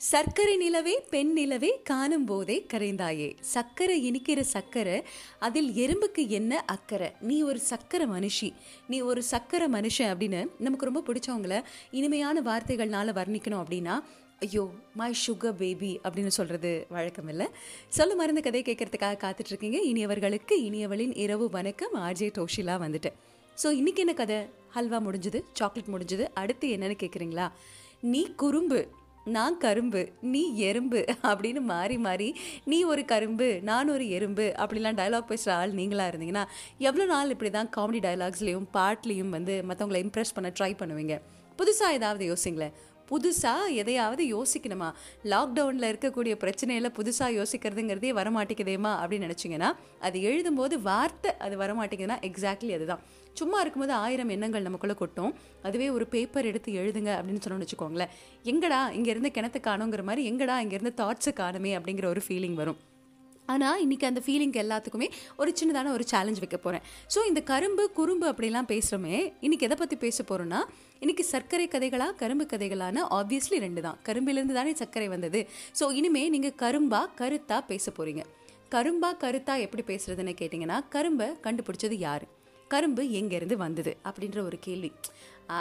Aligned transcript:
சர்க்கரை 0.00 0.56
நிலவே 0.56 0.92
பெண் 1.10 1.32
நிலவே 1.32 1.70
காணும் 1.82 2.24
போதே 2.24 2.66
கரைந்தாயே. 2.72 3.36
சக்கரை 3.54 3.96
இனிக்கிற 4.08 4.44
சக்கரை 4.52 5.02
அதில் 5.38 5.70
எறும்புக்கு 5.74 6.28
என்ன 6.28 6.60
அக்கறை? 6.66 7.08
நீ 7.20 7.42
ஒரு 7.42 7.60
சக்கரை 7.70 8.06
மனுஷி. 8.14 8.52
நீ 8.88 9.00
ஒரு 9.00 9.22
சக்கரை 9.30 9.68
மனுஷன் 9.76 10.10
அப்படின்னு 10.12 10.40
நமக்கு 10.58 10.88
ரொம்ப 10.90 11.02
பிடிச்சவங்கள 11.06 11.62
இனிமையான 11.90 12.40
வார்த்தைகள்னால 12.40 13.14
வர்ணிக்கணும் 13.18 13.62
அப்படின்னா 13.62 13.96
ஐயோ 14.38 14.70
மை 14.94 15.14
சுகர் 15.26 15.56
பேபி 15.62 16.00
அப்படின்னு 16.04 16.26
சொல்கிறது 16.26 16.86
வழக்கம் 16.88 17.28
இல்லை. 17.28 17.48
சொல்ல 17.88 18.14
மருந்து 18.14 18.42
கதை 18.42 18.62
கேட்குறதுக்காக 18.62 19.18
காத்துட்ருக்கீங்க. 19.24 19.80
இனியவர்களுக்கு 19.90 20.56
இனியவளின் 20.68 21.16
இரவு 21.16 21.48
வணக்கம். 21.50 21.94
ஆர்ஜே 21.94 22.30
டோஷிலா 22.38 22.76
வந்துட்டு. 22.84 23.12
ஸோ 23.62 23.70
இன்றைக்கி 23.80 23.96
என்ன 23.96 24.12
கதை? 24.12 24.36
ஹல்வா 24.74 25.00
முடிஞ்சுது 25.08 25.42
சாக்லேட் 25.52 25.92
முடிஞ்சுது. 25.94 26.26
அடுத்து 26.34 26.68
என்னென்னு 26.68 26.98
கேட்குறீங்களா? 27.04 27.48
நீ 28.00 28.28
குறும்பு. 28.36 28.80
நான் 29.36 29.56
கரும்பு 29.58 30.02
நீ 30.32 30.42
எறும்பு 30.68 31.00
அப்படின்னு 31.28 31.60
மாறி 31.70 31.96
மாறி 31.98 32.28
நீ 32.64 32.78
ஒரு 32.92 33.02
கரும்பு 33.04 33.48
நான் 33.68 33.90
ஒரு 33.94 34.04
எறும்பு 34.08 34.46
அப்படிலாம் 34.62 34.98
டயலாக் 35.00 35.30
பேசுகிற 35.32 35.56
ஆள் 35.56 35.72
நீங்களாக 35.80 36.12
இருந்தீங்கன்னா 36.12 36.44
எவ்வளோ 36.88 37.06
நாள் 37.12 37.32
இப்படி 37.34 37.50
தான் 37.50 37.70
காமெடி 37.76 38.00
டைலாக்ஸ்லேயும் 38.06 38.68
பாட்லேயும் 38.76 39.34
வந்து 39.36 39.56
மற்றவங்களை 39.70 40.00
இம்ப்ரெஸ் 40.06 40.34
பண்ண 40.34 40.50
ட்ரை 40.60 40.72
பண்ணுவீங்க? 40.82 41.16
புதுசாக 41.58 41.96
ஏதாவது 41.98 42.24
யோசிங்களேன். 42.32 42.74
புதுசாக 43.10 43.74
எதையாவது 43.74 44.24
யோசிக்கணுமா? 44.36 44.92
லாக்டவுனில் 45.24 45.88
இருக்கக்கூடிய 45.92 46.34
பிரச்சனையில் 46.44 46.94
புதுசாக 46.98 47.36
யோசிக்கிறதுங்கிறதே 47.38 48.10
வரமாட்டேங்குதேமா 48.20 48.92
அப்படின்னு 49.02 49.26
நினச்சிங்கன்னா 49.26 49.72
அது 50.00 50.20
எழுதும்போது 50.20 50.82
வார்த்தை 50.82 51.36
அது 51.36 51.58
வரமாட்டேங்குதுன்னா 51.58 52.18
எக்ஸாக்ட்லி 52.28 52.74
அதுதான். 52.74 53.00
சும்மா 53.32 53.60
இருக்கும்போது 53.60 53.92
ஆயிரம் 53.92 54.28
எண்ணங்கள் 54.28 54.62
நமக்குள்ளே 54.62 54.96
கொட்டும். 54.96 55.34
அதுவே 55.62 55.90
ஒரு 55.90 56.06
பேப்பர் 56.06 56.44
எடுத்து 56.44 56.72
எழுதுங்க 56.72 57.10
அப்படின்னு 57.18 57.40
சொன்னோம்னு 57.48 57.66
வச்சுக்கோங்களேன். 57.66 58.14
எங்கடா 58.44 58.80
இங்கேருந்து 58.98 59.30
கிணத்து 59.38 59.60
காணுங்கிற 59.62 60.02
மாதிரி 60.02 60.30
எங்கடா 60.30 60.56
இங்கேருந்து 60.64 60.92
தாட்ஸு 60.96 61.32
காணுமே 61.36 61.72
அப்படிங்கிற 61.78 62.04
ஒரு 62.04 62.22
ஃபீலிங் 62.28 62.54
வரும். 62.54 62.87
ஆனால் 63.52 63.80
இன்றைக்கி 63.84 64.06
அந்த 64.08 64.20
ஃபீலிங்க்கு 64.24 64.60
எல்லாத்துக்குமே 64.62 65.06
ஒரு 65.42 65.50
சின்னதான 65.58 65.92
ஒரு 65.96 66.04
சேலஞ்ச் 66.10 66.40
வைக்க 66.42 66.56
போகிறேன் 66.58 66.84
ஸோ 67.14 67.18
இந்த 67.28 67.40
கரும்பு 67.50 67.84
குறும்பு 67.98 68.26
அப்படிலாம் 68.30 68.68
பேசுகிறோமே 68.72 69.16
இன்றைக்கி 69.46 69.66
எதை 69.68 69.76
பற்றி 69.82 69.96
பேச 70.04 70.24
போகிறோன்னா 70.30 70.60
இன்றைக்கி 71.02 71.24
சர்க்கரை 71.32 71.66
கதைகளாக 71.74 72.14
கரும்பு 72.22 72.44
கதைகளான 72.52 73.04
ஆப்வியஸ்லி 73.18 73.58
ரெண்டு 73.66 73.80
தான். 73.86 73.98
கரும்பிலிருந்து 74.08 74.56
தானே 74.58 74.72
சர்க்கரை 74.80 75.08
வந்தது. 75.14 75.40
ஸோ 75.78 75.86
இனிமேல் 76.00 76.32
நீங்கள் 76.34 76.56
கரும்பா 76.62 77.00
கருத்தாக 77.20 77.62
பேச 77.70 77.92
போகிறீங்க 77.98 78.24
கரும்பா 78.74 79.10
கருத்தாக 79.22 79.64
எப்படி 79.66 79.82
பேசுகிறதுன்னு 79.90 80.34
கேட்டிங்கன்னா 80.40 80.78
கரும்பை 80.94 81.28
கண்டுபிடிச்சது 81.46 81.98
யார்? 82.06 82.24
கரும்பு 82.70 83.02
எங்கேருந்து 83.20 83.56
வந்தது? 83.64 83.92
அப்படின்ற 84.08 84.38
ஒரு 84.48 84.56
கேள்வி. 84.66 84.90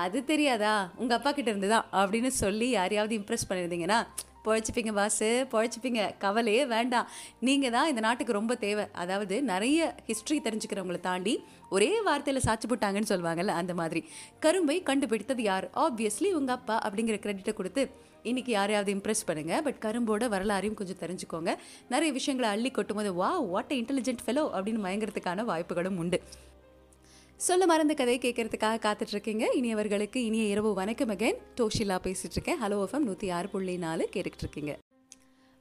அது 0.03 0.19
தெரியாதா? 0.31 0.73
உங்கள் 1.02 1.17
அப்பா 1.17 1.31
கிட்ட 1.31 1.49
இருந்து 1.53 1.69
தான் 1.73 1.85
அப்படின்னு 1.99 2.31
சொல்லி 2.43 2.67
யாரையாவது 2.77 3.13
இம்ப்ரெஸ் 3.19 3.47
பண்ணியிருந்தீங்கன்னா 3.49 3.99
பொழைச்சிப்பீங்க 4.48 4.94
பாசு 5.00 5.30
பொழைச்சிப்பீங்க. 5.53 6.02
கவலையே 6.23 6.64
வேண்டாம். 6.76 7.08
நீங்கள் 7.50 7.73
தான் 7.78 7.90
இந்த 7.92 8.02
நாட்டுக்கு 8.08 8.40
ரொம்ப 8.40 8.56
தேவை. 8.66 8.86
அதாவது 9.04 9.38
நிறைய 9.52 9.88
ஹிஸ்ட்ரி 10.09 10.39
தெரிஞ்சுக்கிறவங்களை 10.48 11.02
தாண்டி 11.09 11.36
ஒரே 11.76 11.92
வார்த்தையில் 12.09 12.45
சாட்சி 12.48 12.67
போட்டாங்கன்னு 12.72 13.12
சொல்லுவாங்கல்ல 13.14 13.56
அந்த 13.62 13.76
மாதிரி. 13.81 14.04
கரும்பை 14.45 14.78
கண்டுபிடித்தது 14.89 15.44
யார்? 15.52 15.67
ஆப்வியஸ்லி 15.86 16.31
உங்கள் 16.39 16.58
அப்பா 16.59 16.78
அப்படிங்கிற 16.88 17.17
கிரெடிட்டை 17.26 17.56
கொடுத்து 17.62 17.84
இன்றைக்கி 18.30 18.52
யாரையாவது 18.56 18.92
இம்ப்ரெஸ் 18.95 19.26
பண்ணுங்கள் 19.28 19.62
பட் 19.66 19.78
கரும்போட 19.84 20.26
வரலாறையும் 20.34 20.78
கொஞ்சம் 20.80 21.02
தெரிஞ்சுக்கோங்க. 21.04 21.52
நிறைய 21.94 22.11
விஷயங்களை 22.17 22.48
அள்ளி 22.56 22.70
கொட்டும் 22.78 23.00
போது 23.00 23.11
வா 23.22 23.30
வாட் 23.54 23.73
இன்டெலிஜென்ட் 23.82 24.23
ஃபெலோ 24.26 24.44
அப்படின்னு 24.56 24.82
மயங்கிறதுக்கான 24.86 25.45
வாய்ப்புகளும் 25.52 26.00
உண்டு. 26.04 26.20
சொல்ல 27.39 27.66
மறந்த 27.66 27.93
கதையை 27.93 28.19
கேட்கறதுக்காக 28.21 28.77
காத்துட்டு 28.85 29.11
இருக்கீங்க 29.11 29.45
இனியவர்களுக்கு 29.55 30.16
இனிய 30.16 30.43
இரவு 30.43 30.73
வணக்கம் 30.73 31.09
அகைன் 31.09 31.38
டோஷிலா 31.57 31.97
பேசிட்டு 32.05 32.35
இருக்கேன் 32.38 32.61
ஹலோ 32.63 32.77
எஃப்எம் 32.85 33.05
நூற்றி 33.09 33.30
ஆறு 33.30 33.49
புள்ளி 33.49 33.77
நாலு 33.77 34.09
கேட்டுக்கிட்டு 34.13 34.45
இருக்கீங்க 34.45 34.73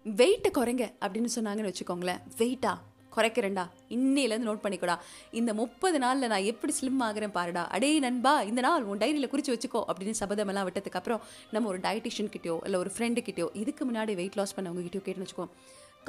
வெயிட்டை 0.07 0.51
குறைங்க 0.59 0.85
அப்படின்னு 1.01 1.31
சொன்னாங்கன்னு 1.35 1.73
வச்சுக்கோங்களேன். 1.73 2.23
வெயிட்டா 2.39 2.73
குறைக்கிறேன்டா. 3.17 3.65
இன்னையிலேருந்து 3.91 4.49
நோட் 4.51 4.65
பண்ணிக்கூடா. 4.65 4.97
இந்த 5.31 5.55
முப்பது 5.55 5.99
நாளில் 5.99 6.29
நான் 6.29 6.49
எப்படி 6.53 6.73
ஸ்லிம் 6.81 7.01
ஆகிறேன் 7.01 7.37
பாருடா. 7.37 7.67
அடே 7.67 7.99
நண்பா 7.99 8.43
இந்த 8.43 8.61
நாள் 8.61 8.83
உன் 8.83 8.99
டைரியில் 8.99 9.29
குறித்து 9.29 9.55
வச்சுக்கோ 9.55 9.83
அப்படின்னு 9.91 10.15
சபதமெல்லாம் 10.21 10.69
விட்டதுக்கப்புறம் 10.69 11.21
நம்ம 11.51 11.69
ஒரு 11.69 11.79
டயட்டிஷியன் 11.79 12.33
கிட்டயோ 12.37 12.59
இல்லை 12.65 12.79
ஒரு 12.79 12.93
ஃப்ரெண்டு 12.97 13.23
கிட்டயோ 13.29 13.49
இதுக்கு 13.53 13.85
முன்னாடி 13.91 14.15
வெயிட் 14.15 14.37
லாஸ் 14.37 14.57
பண்ணவங்க 14.61 14.85
கிட்டயோ 14.87 15.05
கேட்டுன்னு 15.07 15.27
வச்சுக்கோ. 15.27 15.49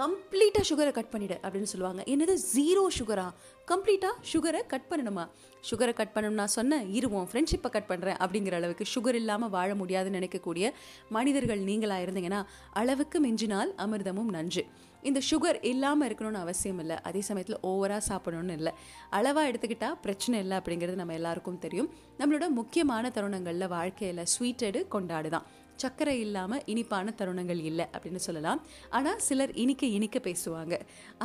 கம்ப்ளீட்டாக 0.02 0.66
சுகரை 0.69 0.91
கட் 0.91 1.12
பண்ணிடு 1.12 1.35
அப்படின்னு 1.46 1.69
சொல்லுவாங்க. 1.72 2.02
என்னது? 2.06 2.34
ஜீரோ 2.56 2.84
சுகரா 2.97 3.28
கம்ப்ளீட்டாக 3.72 4.16
சுகரை 4.34 4.62
கட் 4.68 4.88
பண்ணணுமா? 4.90 5.24
சுகரை 5.69 5.94
கட் 5.94 6.12
பண்ணணும்னா 6.16 6.41
நான் 6.41 6.47
சொன்னேன் 6.47 6.85
இருவோம் 6.97 7.28
ஃப்ரெண்ட்ஷிப்பை 7.31 7.69
கட் 7.69 7.90
பண்ணுறேன் 7.90 8.18
அப்படிங்கிற 8.24 8.52
அளவுக்கு 8.52 8.86
சுகர் 8.96 9.13
இல்லாமல் 9.13 9.50
வாழ 9.50 9.75
முடியாதுன்னு 9.75 10.19
நினைக்கக்கூடிய 10.19 10.72
மனிதர்கள் 11.09 11.59
நீங்களாக 11.59 12.06
இருந்தீங்கன்னா 12.06 12.44
அளவுக்கு 12.74 13.19
மிஞ்சினால் 13.28 13.74
அமிர்தமும் 13.78 14.31
நஞ்சு 14.38 14.66
இந்த 15.02 15.19
சுகர் 15.31 15.57
இல்லாமல் 15.62 16.09
இருக்கணும்னு 16.09 16.44
அவசியம் 16.46 16.80
இல்லை. 16.80 16.96
அதே 17.02 17.22
சமயத்தில் 17.22 17.59
ஓவராக 17.63 18.02
சாப்பிடணும்னு 18.07 18.52
இல்லை. 18.52 18.72
அளவாக 19.09 19.52
எடுத்துக்கிட்டால் 19.52 20.00
பிரச்சனை 20.02 20.40
இல்லை 20.40 20.57
அப்படிங்கிறது 20.57 20.96
நம்ம 20.96 21.13
எல்லாருக்கும் 21.13 21.59
தெரியும். 21.59 21.90
நம்மளோட 22.19 22.47
முக்கியமான 22.50 23.09
தருணங்களில் 23.09 23.68
வாழ்க்கையில் 23.68 24.28
ஸ்வீட்டடு 24.34 24.81
கொண்டாடுதான். 24.96 25.47
சர்க்கரை 25.83 26.15
இல்லாமல் 26.25 26.63
இனிப்பான 26.73 27.13
தருணங்கள் 27.21 27.63
இல்லை 27.71 27.88
அப்படின்னு 27.95 28.21
சொல்லலாம். 28.27 28.61
ஆனால் 28.99 29.19
சிலர் 29.29 29.55
இனிக்க 29.63 29.85
இனிக்க 29.97 30.19
பேசுவாங்க. 30.29 30.75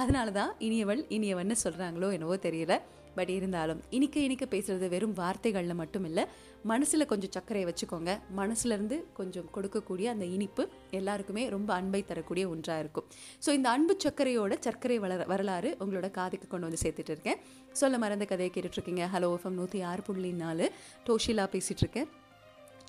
அதனால 0.00 0.30
தான் 0.40 0.52
இனியவள் 0.68 1.04
இனியவன்னு 1.18 1.56
சொல்கிறாங்களோ 1.66 2.10
என்னவோ 2.18 2.38
தெரியல. 2.48 2.76
பட் 3.16 3.30
இருந்தாலும் 3.38 3.80
இனிக்க 3.96 4.16
இனிக்க 4.26 4.44
பேசுறது 4.52 4.86
வெறும் 4.92 5.16
வார்த்தைகளில் 5.18 5.78
மட்டும் 5.80 6.06
இல்லை. 6.10 6.22
மனசில் 6.70 7.08
கொஞ்சம் 7.10 7.32
சர்க்கரையை 7.34 7.66
வச்சுக்கோங்க. 7.68 8.12
மனசுலேருந்து 8.38 8.96
கொஞ்சம் 9.18 9.48
கொடுக்கக்கூடிய 9.56 10.06
அந்த 10.12 10.26
இனிப்பு 10.36 10.64
எல்லாருக்குமே 10.98 11.44
ரொம்ப 11.56 11.70
அன்பை 11.80 12.00
தரக்கூடிய 12.10 12.44
ஒன்றாக 12.52 12.82
இருக்கும். 12.84 13.06
ஸோ 13.44 13.52
இந்த 13.58 13.68
அன்பு 13.74 13.96
சர்க்கரையோட 14.04 14.56
சர்க்கரை 14.66 14.98
வளர 15.04 15.26
வரலாறு 15.32 15.72
உங்களோட 15.84 16.10
காதுக்கு 16.18 16.48
கொண்டு 16.48 16.68
வந்து 16.68 16.82
சேர்த்துட்டு 16.84 17.14
இருக்கேன். 17.14 17.40
சொல்ல 17.82 17.98
மறந்த 18.04 18.26
கதையை 18.32 18.52
கேட்டுட்ருக்கீங்க 18.56 19.04
ஹலோ 19.16 19.30
எஃப்எம் 19.36 19.58
நூற்றி 19.60 19.80
ஆறு 19.92 20.04
புள்ளி 20.08 20.32
நாலு. 20.44 20.68
டோஷிலா 21.08 21.46
பேசிகிட்ருக்கேன் 21.56 22.10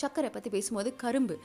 சக்கரை 0.02 0.30
பற்றி 0.34 0.50
பேசும்போது 0.56 0.90
கரும்பு. 1.04 1.36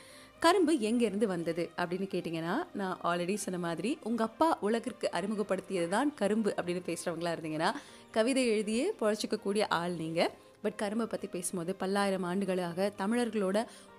கரும்பு 0.44 0.72
எங்கேருந்து 0.88 1.26
வந்தது 1.34 1.64
அப்படின்னு 1.81 2.09
கேட்டிங்கன்னா 2.14 2.56
நான் 2.81 2.98
ஆல்ரெடி 3.10 3.34
சொன்ன 3.44 3.59
மாதிரி 3.66 3.91
உங்கள் 4.09 4.26
அப்பா 4.26 4.48
உலகிற்கு 4.66 5.06
அறிமுகப்படுத்தியது 5.19 5.88
தான் 5.97 6.10
கரும்பு 6.20 6.50
அப்படின்னு 6.59 6.82
பேசுகிறவங்களா 6.91 7.32
இருந்தீங்கன்னா 7.36 7.70
கவிதை 8.16 8.44
எழுதியே 8.53 8.84
பொழைச்சிக்கக்கூடிய 9.00 9.64
ஆள் 9.81 9.97
நீங்கள் 10.03 10.31
பட் 10.62 10.78
கரும்பை 10.82 11.06
பற்றி 11.10 11.28
பேசும்போது 11.34 11.72
பல்லாயிரம் 11.82 12.26
ஆண்டுகளாக 12.31 12.88
தமிழர்களோட 13.00 13.59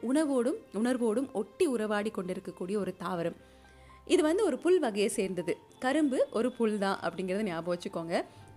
உணவோடும் 0.09 0.57
உணர்வோடும் 0.79 1.29
ஒட்டி 1.41 1.65
உறவாடி 1.75 2.11
கொண்டிருக்கக்கூடிய 2.17 2.75
ஒரு 2.79 2.93
தாவரம். 3.03 3.37
இது 4.13 4.21
வந்து 4.27 4.43
ஒரு 4.45 4.57
புல் 4.63 4.79
வகையை 4.85 5.09
சேர்ந்தது. 5.17 5.53
கரும்பு 5.79 6.19
ஒரு 6.39 6.49
புல் 6.57 6.77
தான் 6.77 6.97
அப்படிங்கிறத 7.05 7.43
ஞாபகம் 7.49 7.73
வச்சுக்கோங்க. 7.73 8.15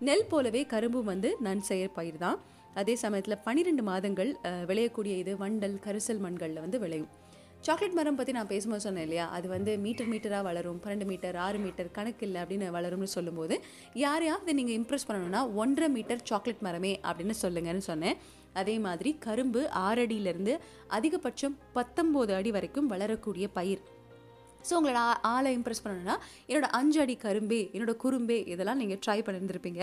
நெல் 0.08 0.28
போலவே 0.30 0.62
கரும்பு 0.72 1.00
வந்து 1.10 1.30
நன்செயர் 1.46 1.96
பயிர் 1.98 2.18
தான். 2.24 2.38
அதே 2.80 2.94
சமயத்தில் 3.04 3.42
பன்னிரெண்டு 3.46 3.82
மாதங்கள் 3.90 4.30
விளையக்கூடிய 4.70 5.14
இது 5.22 5.34
வண்டல் 5.42 5.76
கரிசல் 5.86 6.22
மண்களில் 6.26 6.60
வந்து 6.64 6.78
விளையும். 6.84 7.10
சாக்லேட் 7.66 7.96
மரம் 7.98 8.16
பற்றி 8.18 8.32
நான் 8.36 8.48
பேசும்போது 8.52 8.82
சொன்னேன் 8.84 9.04
இல்லையா? 9.06 9.26
அது 9.36 9.46
வந்து 9.48 9.72
மீட்டர் 9.82 10.08
மீட்டராக 10.12 10.42
வளரும் 10.46 10.80
பன்னெண்டு 10.84 11.06
மீட்டர் 11.10 11.36
ஆறு 11.36 11.58
மீட்டர் 11.64 11.90
கணக்கு 11.98 12.24
இல்லை 12.26 12.42
அப்படின்னு 12.42 12.70
வளரும்னு 12.78 13.08
சொல்லும்போது 13.16 13.56
யாரையாவது 14.04 14.54
நீங்கள் 14.58 14.78
இம்ப்ரெஸ் 14.80 15.08
பண்ணணும்னா 15.08 15.42
ஒன்றரை 15.62 15.88
மீட்டர் 15.96 16.24
சாக்லேட் 16.30 16.64
மரமே 16.66 16.92
அப்படின்னு 17.08 17.34
சொல்லுங்கன்னு 17.42 17.84
சொன்னேன். 17.90 18.18
அதே 18.52 18.76
மாதிரி 18.86 19.12
கரும்பு 19.26 19.62
ஆறு 19.86 20.06
அதிகபட்சம் 20.98 21.56
பத்தொம்போது 21.76 22.34
அடி 22.40 22.50
வரைக்கும் 22.50 22.86
வளரக்கூடிய 22.86 23.48
பயிர். 23.58 23.82
ஸோ 24.68 24.72
உங்களோட 24.78 25.00
ஆளை 25.32 25.50
இம்ப்ரெஸ் 25.58 25.82
பண்ணணும்னா 25.84 26.16
என்னோட 26.50 26.68
அஞ்சு 26.78 26.98
அடி 27.04 27.16
கரும்பே 27.24 27.60
என்னோட 27.74 27.94
குறும்பே 28.04 28.38
இதெல்லாம் 28.52 28.80
நீங்கள் 28.82 29.00
ட்ரை 29.06 29.18
பண்ணியிருந்திருப்பீங்க 29.26 29.82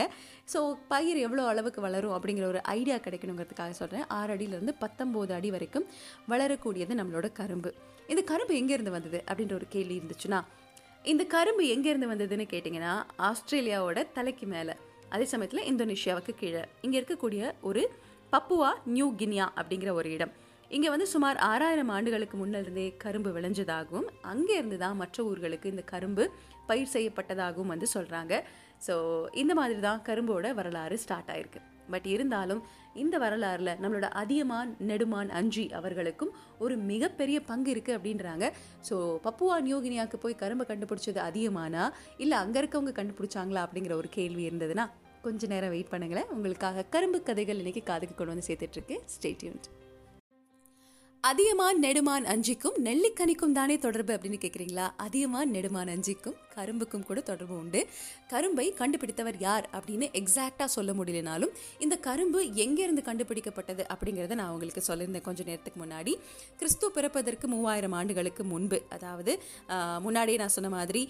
ஸோ 0.53 0.61
பயிர் 0.91 1.19
எவ்வளோ 1.25 1.45
அளவுக்கு 1.51 1.81
வளரும் 1.87 2.15
அப்படிங்கிற 2.17 2.47
ஒரு 2.53 2.61
ஐடியா 2.77 2.97
கிடைக்கணுங்கிறதுக்காக 3.05 3.75
சொல்கிறேன் 3.81 4.07
ஆறு 4.19 4.31
அடியிலேருந்து 4.35 4.75
பத்தொம்போது 4.83 5.33
அடி 5.37 5.51
வரைக்கும் 5.55 5.87
வளரக்கூடியது 6.33 6.93
நம்மளோட 7.01 7.29
கரும்பு. 7.41 7.71
இந்த 8.13 8.21
கரும்பு 8.31 8.53
எங்கேருந்து 8.61 8.95
வந்தது 8.97 9.19
அப்படின்ற 9.29 9.55
ஒரு 9.59 9.67
கேள்வி 9.75 9.95
இருந்துச்சுன்னா 9.99 10.41
இந்த 11.11 11.23
கரும்பு 11.33 11.63
எங்கேருந்து 11.73 12.11
வந்ததுன்னு 12.11 12.45
கேட்டிங்கன்னா 12.53 12.93
ஆஸ்திரேலியாவோட 13.27 13.99
தலைக்கு 14.17 14.47
மேலே. 14.53 14.73
அதே 15.13 15.25
சமயத்தில் 15.33 15.67
இந்தோனேஷியாவுக்கு 15.71 16.33
கீழே. 16.41 16.63
இங்கே 16.85 16.97
இருக்கக்கூடிய 17.01 17.43
ஒரு 17.69 17.83
பப்புவா 18.33 18.71
நியூ 18.95 19.07
கினியா 19.21 19.45
அப்படிங்கிற 19.59 19.91
ஒரு 19.99 20.09
இடம். 20.15 20.33
இங்கே 20.75 20.89
வந்து 20.93 21.05
சுமார் 21.13 21.37
ஆறாயிரம் 21.51 21.91
ஆண்டுகளுக்கு 21.95 22.35
முன்னிருந்தே 22.39 22.85
கரும்பு 23.03 23.29
விளைஞ்சதாகவும் 23.35 24.09
அங்கே 24.31 24.55
இருந்து 24.59 24.77
தான் 24.83 24.99
மற்ற 25.01 25.23
ஊர்களுக்கு 25.29 25.71
இந்த 25.73 25.83
கரும்பு 25.91 26.23
பயிர் 26.69 26.91
செய்யப்பட்டதாகவும் 26.95 27.71
வந்து 27.73 27.87
சொல்கிறாங்க 27.93 28.33
ஸோ 28.87 28.95
இந்த 29.41 29.53
மாதிரி 29.59 29.79
தான் 29.87 30.03
கரும்போட 30.07 30.51
வரலாறு 30.59 30.97
ஸ்டார்ட் 31.03 31.31
ஆயிருக்கு. 31.33 31.61
பட் 31.93 32.07
இருந்தாலும் 32.13 32.61
இந்த 33.03 33.15
வரலாறில் 33.23 33.73
நம்மளோட 33.81 34.07
அதியமான் 34.21 34.71
நெடுமான் 34.89 35.31
அஞ்சி 35.39 35.65
அவர்களுக்கும் 35.79 36.31
ஒரு 36.63 36.75
மிகப்பெரிய 36.91 37.39
பங்கு 37.49 37.69
இருக்குது 37.75 37.97
அப்படின்றாங்க. 37.97 38.45
ஸோ 38.89 38.95
பப்புவா 39.25 39.57
நியோகினியாவுக்கு 39.67 40.19
போய் 40.25 40.39
கரும்பை 40.43 40.67
கண்டுபிடிச்சது 40.71 41.21
அதிகமானா 41.29 41.85
இல்லை 42.25 42.37
அங்கே 42.43 42.61
இருக்கவங்க 42.63 42.93
கண்டுபிடிச்சாங்களா 43.01 43.63
அப்படிங்கிற 43.67 43.95
ஒரு 44.03 44.11
கேள்வி 44.19 44.45
இருந்ததுன்னா 44.49 44.87
கொஞ்ச 45.25 45.47
நேரம் 45.55 45.75
வெயிட் 45.75 45.93
பண்ணுங்களேன். 45.95 46.31
உங்களுக்காக 46.37 46.87
கரும்பு 46.95 47.21
கதைகள் 47.29 47.61
இன்னைக்கு 47.63 47.83
காதுக்கு 47.91 48.17
கொண்டு 48.21 48.35
வந்து 48.35 48.49
சேர்த்துட்ருக்கு 48.49 48.97
ஸ்டேட்யூன்ட் 49.15 49.69
அதியமான் 51.23 51.79
நெடுமான் 51.83 52.25
அஞ்சிக்கும் 52.31 52.75
நெல்லிக்கனிக்கும் 52.85 53.55
தானே 53.57 53.75
தொடர்பு 53.85 54.11
அப்படின்னு 54.15 54.37
கேட்குறீங்களா 54.43 54.85
அதியமான் 55.05 55.49
நெடுமான் 55.55 55.89
அஞ்சிக்கும் 55.93 56.37
கரும்புக்கும் 56.55 57.03
கூட 57.07 57.19
தொடர்பு 57.21 57.55
உண்டு. 57.61 57.81
கரும்பை 58.29 58.65
கண்டுபிடித்தவர் 58.77 59.37
யார் 59.39 59.65
அப்படின்னு 59.77 60.07
எக்ஸாக்டாக 60.19 60.67
சொல்ல 60.75 60.93
முடியலனாலும் 60.99 61.51
இந்த 61.79 61.97
கரும்பு 62.07 62.39
எங்கேருந்து 62.63 63.03
கண்டுபிடிக்கப்பட்டது 63.09 63.83
அப்படிங்கிறத 63.93 64.37
நான் 64.41 64.53
உங்களுக்கு 64.55 64.83
சொல்லியிருந்தேன் 64.87 65.27
கொஞ்சம் 65.27 65.49
நேரத்துக்கு 65.51 65.81
முன்னாடி. 65.83 66.13
கிறிஸ்து 66.61 66.91
பிறப்பதற்கு 66.97 67.47
மூவாயிரம் 67.47 67.97
ஆண்டுகளுக்கு 67.99 68.45
முன்பு 68.53 68.79
அதாவது 68.97 69.33
முன்னாடியே 70.07 70.39
நான் 70.43 70.55
சொன்ன 70.57 70.73
மாதிரி 70.77 71.03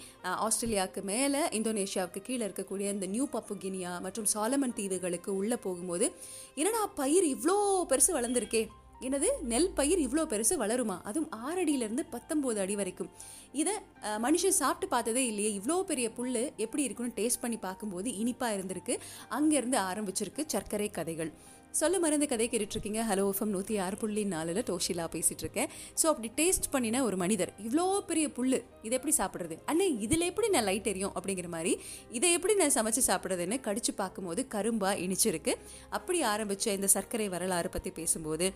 ஆஸ்திரேலியாவுக்கு 0.48 1.02
மேலே 1.12 1.42
இந்தோனேஷியாவுக்கு 1.60 2.22
கீழே 2.28 2.42
இருக்கக்கூடிய 2.48 2.88
இந்த 2.98 3.08
நியூ 3.16 3.28
பப்புகினியா 3.38 3.94
மற்றும் 4.08 4.30
சாலமன் 4.34 4.78
தீவுகளுக்கு 4.80 5.32
உள்ளே 5.40 5.56
போகும்போது 5.66 6.08
என்னடா 6.54 6.84
பயிர் 7.00 7.28
இவ்வளோ 7.34 7.58
பெருசு 7.92 8.12
வளர்ந்துருக்கே? 8.18 8.64
என்னது? 9.06 9.28
நெல் 9.50 9.70
பயிர் 9.76 10.00
இவ்வளோ 10.06 10.22
பெருசு 10.32 10.54
வளருமா? 10.62 10.96
அதுவும் 11.08 11.30
ஆறடியிலேருந்து 11.44 12.04
பத்தொம்போது 12.14 12.58
அடி 12.64 12.74
வரைக்கும். 12.80 13.12
இதை 13.60 13.74
மனுஷன் 14.24 14.58
சாப்பிட்டு 14.62 14.86
பார்த்ததே 14.94 15.22
இல்லையே. 15.30 15.50
இவ்வளோ 15.58 15.76
பெரிய 15.90 16.08
புல் 16.18 16.42
எப்படி 16.64 16.82
இருக்குன்னு 16.86 17.16
டேஸ்ட் 17.20 17.42
பண்ணி 17.44 17.58
பார்க்கும்போது 17.68 18.10
இனிப்பாக 18.22 18.56
இருந்திருக்கு. 18.56 18.96
அங்கேருந்து 19.36 19.78
ஆரம்பிச்சிருக்கு 19.90 20.44
சர்க்கரை 20.54 20.88
கதைகள். 20.98 21.32
சொல்ல 21.80 21.96
மருந்து 22.02 22.26
கதை 22.30 22.46
கேட்டுட்ருக்கீங்க. 22.52 23.00
ஹலோ 23.08 23.24
எஃப்எம் 23.32 23.52
நூற்றி 23.54 23.74
ஆறு 23.84 23.96
புள்ளி 24.00 24.22
நாலில் 24.32 24.60
டோஷிலா 24.70 25.04
பேசிகிட்டு 25.12 25.44
இருக்கேன் 25.44 25.68
ஸோ 26.00 26.06
அப்படி 26.12 26.28
டேஸ்ட் 26.40 26.66
பண்ணின 26.72 27.02
ஒரு 27.08 27.16
மனிதர். 27.22 27.52
இவ்வளோ 27.66 27.84
பெரிய 28.08 28.26
புல் 28.38 28.56
இதை 28.86 28.94
எப்படி 28.98 29.14
சாப்பிட்றது? 29.20 29.56
அண்ணே 29.72 29.86
இதில் 30.06 30.26
எப்படி 30.30 30.48
நான் 30.54 30.66
லைட் 30.70 30.90
எரியும்? 30.92 31.14
அப்படிங்கிற 31.18 31.50
மாதிரி 31.54 31.72
இதை 32.18 32.30
எப்படி 32.38 32.56
நான் 32.62 32.74
சமைச்சு 32.78 33.04
சாப்பிட்றதுன்னு 33.10 33.58
கடிச்சு 33.68 33.94
பார்க்கும்போது 34.02 34.44
கரும்பாக 34.56 35.02
இனிச்சிருக்கு. 35.06 35.54
அப்படி 35.98 36.20
ஆரம்பித்த 36.32 36.74
இந்த 36.80 36.90
சர்க்கரை 36.96 37.28
வரலாறு 37.36 37.70
பற்றி 37.76 37.92
பேசும்போது 38.00 38.48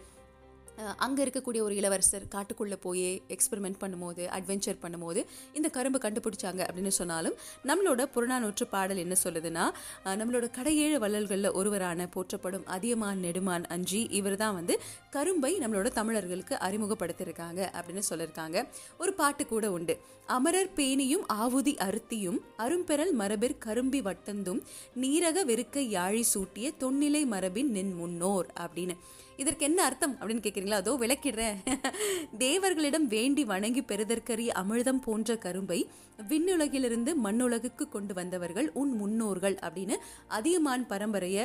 அங்கே 0.97 1.25
இருக்கக்கூடிய 1.25 1.61
ஒரு 1.61 1.75
இளவரசர் 1.75 2.25
காட்டுக்குள்ளே 2.35 2.77
போய் 2.81 3.23
எக்ஸ்பெரிமெண்ட் 3.29 3.79
பண்ணும்போது 3.81 4.25
அட்வென்ச்சர் 4.39 4.81
பண்ணும்போது 4.83 5.21
இந்த 5.53 5.69
கரும்பு 5.69 5.99
கண்டுபிடிச்சாங்க 5.99 6.63
அப்படின்னு 6.67 6.93
சொன்னாலும் 7.01 7.37
நம்மளோட 7.65 8.03
புறநானூற்று 8.15 8.67
பாடல் 8.69 8.97
என்ன 8.97 9.17
சொல்லுதுன்னா 9.25 9.67
நம்மளோட 10.05 10.47
கடையேழு 10.59 10.99
வள்ளல்களில் 10.99 11.53
ஒருவரான 11.53 12.09
போற்றப்படும் 12.17 12.67
அதியமான் 12.67 13.23
நெடுமான் 13.25 13.67
அஞ்சி 13.67 14.03
இவர் 14.11 14.37
தான் 14.37 14.55
வந்து 14.55 14.81
கரும்பை 15.11 15.53
நம்மளோட 15.61 15.89
தமிழர்களுக்கு 15.93 16.55
அறிமுகப்படுத்தியிருக்காங்க 16.57 17.61
அப்படின்னு 17.77 18.03
சொல்லியிருக்காங்க. 18.11 18.67
ஒரு 18.99 19.13
பாட்டு 19.13 19.47
கூட 19.47 19.71
உண்டு. 19.71 19.95
அமரர் 20.27 20.73
பேணியும் 20.77 21.25
ஆவுதி 21.33 21.75
அருத்தியும் 21.87 22.39
அரும்பெறல் 22.59 23.13
மரபிற் 23.13 23.59
கரும்பி 23.59 24.01
வட்டந்தும் 24.03 24.61
நீரக 24.97 25.45
வெறுக்க 25.45 25.81
யாழி 25.97 26.23
சூட்டிய 26.35 26.71
தொன்னிலை 26.81 27.27
மரபின் 27.27 27.71
நின் 27.71 27.95
முன்னோர் 27.95 28.49
அப்படின்னு. 28.65 28.97
இதற்கு 29.37 29.65
என்ன 29.65 29.85
அர்த்தம் 29.85 30.17
அப்படின்னு 30.21 30.45
கேட்குறீங்களா 30.45 30.81
அதோ 30.83 30.93
விளக்கிடுறேன். 31.01 31.57
தேவர்களிடம் 32.39 33.07
வேண்டி 33.07 33.45
வணங்கி 33.45 33.83
பெறுதற்கரிய 33.83 34.51
அமிழ்தம் 34.55 35.03
போன்ற 35.05 35.37
கரும்பை 35.37 35.79
விண்ணுலகிலிருந்து 36.29 37.13
மண்ணுலகுக்கு 37.25 37.89
கொண்டு 37.89 38.15
வந்தவர்கள் 38.15 38.71
உன் 38.73 38.93
முன்னோர்கள் 38.93 39.57
அப்படின்னு 39.63 39.97
அதியமான் 40.29 40.85
பரம்பரையை 40.89 41.45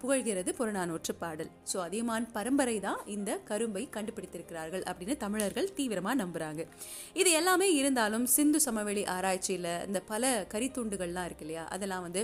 புகழ்கிறது 0.00 0.50
புறநானூற்று 0.58 1.12
பாடல். 1.22 1.50
ஸோ 1.70 1.76
அதியமான் 1.84 2.26
பரம்பரை 2.36 2.76
தான் 2.84 3.00
இந்த 3.14 3.30
கரும்பை 3.50 3.82
கண்டுபிடித்திருக்கிறார்கள் 3.96 4.84
அப்படின்னு 4.90 5.16
தமிழர்கள் 5.24 5.68
தீவிரமாக 5.78 6.16
நம்புகிறாங்க 6.22 6.62
இது 7.20 7.30
எல்லாமே 7.40 7.68
இருந்தாலும் 7.80 8.26
சிந்து 8.36 8.60
சமவெளி 8.66 9.04
ஆராய்ச்சியில் 9.16 9.70
இந்த 9.88 10.02
பல 10.12 10.22
கரித்துண்டுகள்லாம் 10.52 11.26
இருக்கு 11.28 11.44
இல்லையா? 11.46 11.64
அதெல்லாம் 11.76 12.04
வந்து 12.06 12.22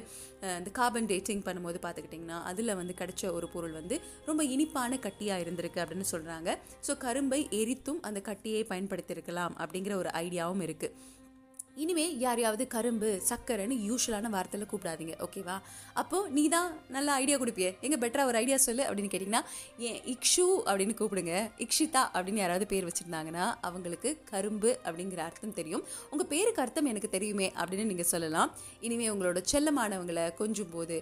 இந்த 0.60 0.70
கார்பன் 0.80 1.10
டேட்டிங் 1.12 1.44
பண்ணும்போது 1.48 1.80
பார்த்துக்கிட்டிங்கன்னா 1.86 2.40
அதில் 2.50 2.76
வந்து 2.80 2.96
கிடைச்ச 3.00 3.32
ஒரு 3.38 3.48
பொருள் 3.54 3.78
வந்து 3.80 3.98
ரொம்ப 4.28 4.42
இனிப்பான 4.56 4.98
கட்டியாக 5.06 5.44
இருந்திருக்கு 5.46 5.82
அப்படின்னு 5.84 6.08
சொல்கிறாங்க 6.14 6.50
ஸோ 6.88 6.94
கரும்பை 7.06 7.40
எரித்தும் 7.60 8.02
அந்த 8.10 8.20
கட்டியை 8.30 8.64
பயன்படுத்தியிருக்கலாம் 8.72 9.56
அப்படிங்கிற 9.62 9.94
ஒரு 10.02 10.12
ஐடியாவும் 10.24 10.64
இருக்குது 10.66 11.18
இனிமே 11.76 12.04
யாரையாவது 12.22 12.64
கரும்பு 12.72 13.08
சக்கரைன்னு 13.28 13.76
யூஸ்வலான 13.88 14.30
வார்த்தையில் 14.34 14.68
கூப்பிடாதீங்க 14.70 15.14
ஓகேவா 15.26 15.54
அப்போ 16.00 16.18
நீ 16.36 16.42
தான் 16.54 16.70
நல்ல 16.94 17.08
ஐடியா 17.22 17.36
கொடுப்பியே. 17.42 17.70
எங்க 17.86 17.96
பெட்டரா 18.02 18.22
ஒரு 18.30 18.36
ஐடியா 18.40 18.56
சொல்லு 18.64 18.82
அப்படின்னு 18.86 19.10
கேட்டிங்கன்னா 19.12 19.42
ஏன் 19.88 19.98
இக்ஷு 20.12 20.46
அப்படின்னு 20.68 20.94
கூப்பிடுங்க. 21.00 21.34
இக்ஷிதா 21.64 22.02
அப்படின்னு 22.14 22.42
யாராவது 22.42 22.66
பேர் 22.72 22.86
வச்சுருந்தாங்கன்னா 22.88 23.44
அவங்களுக்கு 23.68 24.10
கரும்பு 24.30 24.72
அப்படிங்கிற 24.86 25.22
அர்த்தம் 25.28 25.54
தெரியும். 25.60 25.84
உங்கள் 26.10 26.28
பேருக்கு 26.32 26.62
அர்த்தம் 26.64 26.90
எனக்கு 26.92 27.10
தெரியுமே 27.16 27.48
அப்படின்னு 27.60 27.86
நீங்கள் 27.92 28.10
சொல்லலாம். 28.12 28.50
இனிமே 28.88 29.08
உங்களோட 29.14 29.42
செல்லமானவங்களை 29.52 30.26
கொஞ்சம் 30.42 30.70
போது 30.74 30.98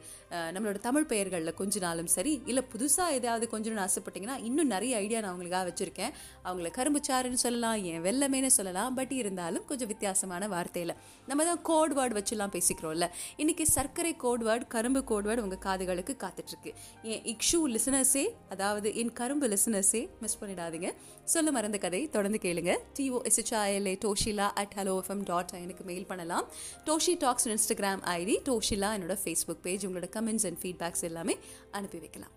நம்மளோட 0.57 0.81
தமிழ் 0.89 1.09
பெயர்களில் 1.15 1.57
கொஞ்சினாலும் 1.63 2.13
சரி 2.17 2.35
இல்லை 2.53 2.65
புதுசாக 2.75 3.19
ஏதாவது 3.21 3.49
கொஞ்சம்னு 3.57 3.85
ஆசைப்பட்டீங்கன்னா 3.87 4.39
இன்னும் 4.51 4.73
நிறைய 4.75 5.03
ஐடியா 5.05 5.23
நான் 5.27 5.35
உங்களுக்காக 5.37 5.67
வச்சுருக்கேன். 5.71 6.15
அவங்கள 6.47 6.71
கரும்பு 6.79 7.03
சாறுன்னு 7.11 7.45
சொல்லலாம் 7.47 7.79
ஏன் 7.93 8.03
வெள்ளமேன்னு 8.09 8.53
சொல்லலாம் 8.61 8.95
பட் 9.01 9.17
இருந்தாலும் 9.21 9.67
கொஞ்சம் 9.73 9.93
வித்தியாசமான 9.95 10.47
வார்த்தையில். 10.59 10.95
நம்ம 11.27 11.45
தான் 11.45 11.63
கோட் 11.63 11.95
வேர்டு 11.99 12.17
வச்சுலாம் 12.19 12.55
பேசிக்கிறோம்ல. 12.57 13.09
இன்னைக்கு 13.37 13.67
சர்க்கரை 13.67 14.17
கோட் 14.17 14.45
வேர்டு 14.45 14.67
கரும்பு 14.67 15.05
கோட் 15.05 15.27
வேர்டு 15.27 15.45
உங்கள் 15.47 15.65
காதுகளுக்கு 15.67 16.17
காத்துட்ருக்கு. 16.25 16.73
என் 17.03 17.23
இக்ஷு 17.33 17.61
லிசனர்ஸே 17.75 18.25
அதாவது 18.51 18.97
என் 18.97 19.13
கரும்பு 19.13 19.49
லிசனர்ஸே 19.49 20.03
மிஸ் 20.21 20.39
பண்ணிடாதீங்க. 20.41 20.91
சொல்ல 21.25 21.51
மறந்த 21.51 21.79
கதை 21.79 22.03
தொடர்ந்து 22.09 22.39
கேளுங்க. 22.43 22.75
D O 22.99 23.19
S H I L A 23.29 23.95
Doshila 24.05 24.49
at 24.63 24.75
hello 24.77 24.95
FM 25.01 25.25
dot 25.25 25.53
எனக்கு 25.55 25.85
மெயில் 25.85 26.07
பண்ணலாம். 26.07 26.49
Doshi 26.87 27.17
talks 27.19 27.49
Instagram 27.49 28.03
ID 28.19 28.37
Doshila 28.51 28.91
என்னோட 28.99 29.17
ஃபேஸ்புக் 29.25 29.65
பேஜ் 29.69 29.87
உங்களோட 29.87 30.11
கமெண்ட்ஸ் 30.19 30.49
அண்ட் 30.51 30.61
ஃபீட்பேக்ஸ் 30.63 31.07
எல்லாமே 31.11 31.37
அனுப்பி 31.71 31.99
வைக்கலாம். 31.99 32.35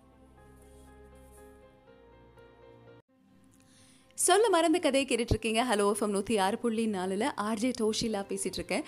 சொல்ல 4.24 4.48
மறந்த 4.48 4.78
கதையை 4.78 5.04
கேட்டுட்ருக்கீங்க. 5.08 5.60
ஹலோ 5.68 5.84
எஃப்எம் 5.92 6.12
நூற்றி 6.14 6.34
ஆறு 6.44 6.56
புள்ளி 6.58 6.82
நாலில் 6.86 7.24
ஆர்ஜே 7.46 7.70
டோஷிலா 7.80 8.20
பேசிகிட்டு 8.28 8.58
இருக்கேன் 8.60 8.84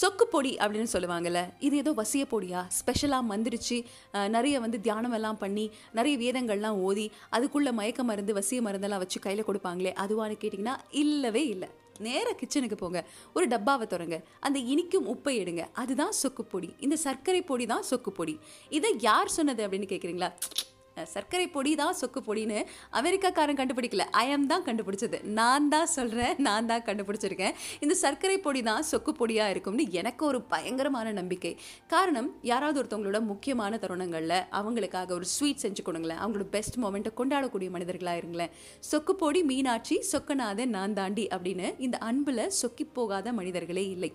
சொக்கு 0.00 0.24
பொடி 0.32 0.52
அப்படின்னு 0.62 0.90
சொல்லுவாங்கல்ல 0.92 1.40
இது 1.66 1.74
ஏதோ 1.82 1.92
வசிய 2.00 2.22
பொடியா? 2.32 2.60
ஸ்பெஷலாக 2.78 3.28
மந்திரிச்சு 3.30 3.76
நிறைய 4.36 4.54
வந்து 4.64 4.78
தியானமெல்லாம் 4.86 5.38
பண்ணி 5.42 5.66
நிறைய 5.98 6.14
வேதங்கள்லாம் 6.22 6.78
ஓதி 6.88 7.06
அதுக்குள்ளே 7.36 7.72
மயக்க 7.80 8.02
மருந்து 8.10 8.34
வசிய 8.38 8.60
மருந்தெல்லாம் 8.68 9.02
வச்சு 9.04 9.20
கையில் 9.26 9.46
கொடுப்பாங்களே 9.50 9.92
அதுவான்னு 10.04 10.40
கேட்டிங்கன்னா 10.44 10.76
இல்லவே 11.02 11.44
இல்லை. 11.54 11.68
நேராக 12.06 12.34
கிச்சனுக்கு 12.40 12.78
போங்க 12.82 13.00
ஒரு 13.36 13.46
டப்பாவை 13.54 13.86
திறங்க 13.94 14.18
அந்த 14.40 14.58
இனிக்கும் 14.72 15.08
உப்பை 15.14 15.36
எடுங்க 15.42 15.64
அதுதான் 15.82 16.14
சொக்கு 16.22 16.44
பொடி. 16.54 16.70
இந்த 16.86 16.96
சர்க்கரை 17.06 17.42
பொடி 17.52 17.66
தான் 17.74 17.88
சொக்கு 17.90 18.12
பொடி. 18.20 18.36
இதை 18.78 18.92
யார் 19.08 19.36
சொன்னது 19.38 19.62
அப்படின்னு 19.66 19.92
கேட்குறீங்களா 19.94 20.30
சர்க்கரை 21.14 21.46
பொடி 21.54 21.70
தான் 21.80 21.94
சொக்கு 22.00 22.20
பொடின்னு 22.26 22.58
அமெரிக்காக்காரன் 22.98 23.58
கண்டுபிடிக்கல. 23.60 24.04
ஐஎம் 24.22 24.46
தான் 24.50 24.64
கண்டுபிடிச்சது. 24.66 25.18
நான் 25.38 25.68
தான் 25.74 25.90
சொல்கிறேன் 25.96 26.34
நான் 26.46 26.68
தான் 26.70 26.84
கண்டுபிடிச்சிருக்கேன். 26.88 27.54
இந்த 27.84 27.94
சர்க்கரை 28.02 28.36
பொடி 28.46 28.62
தான் 28.70 28.84
சொக்கு 28.90 29.12
பொடியாக 29.20 29.52
இருக்கும்னு 29.54 29.86
எனக்கு 30.00 30.22
ஒரு 30.30 30.40
பயங்கரமான 30.52 31.12
நம்பிக்கை. 31.20 31.52
காரணம் 31.94 32.28
யாராவது 32.50 32.78
ஒருத்தவங்களோட 32.82 33.20
முக்கியமான 33.32 33.78
தருணங்களில் 33.84 34.38
அவங்களுக்காக 34.60 35.12
ஒரு 35.18 35.28
ஸ்வீட் 35.34 35.62
செஞ்சு 35.64 35.84
கொடுங்களேன். 35.88 36.20
அவங்களோட 36.22 36.48
பெஸ்ட் 36.56 36.78
மொமெண்ட்டை 36.84 37.12
கொண்டாடக்கூடிய 37.20 37.70
மனிதர்களாக 37.76 38.22
இருங்களேன். 38.22 38.52
சொக்கு 38.90 39.14
பொடி 39.22 39.42
மீனாட்சி 39.52 39.98
சொக்கநாதன் 40.12 40.74
நான் 40.78 40.96
தாண்டி 41.00 41.26
அப்படின்னு 41.36 41.68
இந்த 41.86 41.98
அன்பில் 42.10 42.44
சொக்கி 42.60 42.86
போகாத 42.98 43.32
மனிதர்களே 43.32 43.86
இல்லை. 43.96 44.12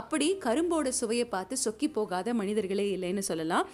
அப்படி 0.00 0.28
கரும்போட 0.46 0.88
சுவையை 1.00 1.28
பார்த்து 1.36 1.56
சொக்கி 1.66 1.88
போகாத 1.98 2.34
மனிதர்களே 2.34 2.86
இல்லைன்னு 2.96 3.24
சொல்லலாம். 3.30 3.66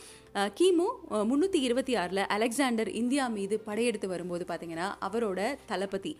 கிமு 0.56 0.86
முந்நூற்றி 1.28 1.58
இருபத்தி 1.66 1.92
ஆறில் 2.00 2.20
அலெக்சாண்டர் 2.34 2.88
இந்தியா 3.00 3.26
மீது 3.36 3.56
படையெடுத்து 3.68 4.08
வரும்போது 4.08 4.44
பார்த்தீங்கன்னா 4.48 4.88
அவரோட 5.06 5.40
தளபதி 5.70 6.12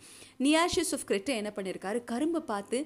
நியாஷிஸ் 0.47 0.93
ஆஃப் 0.97 1.05
கிரெட்டை 1.09 1.35
என்ன 1.41 1.51
பண்ணியிருக்காரு 1.57 1.99
கரும்பை 2.13 2.41
பார்த்து 2.53 2.79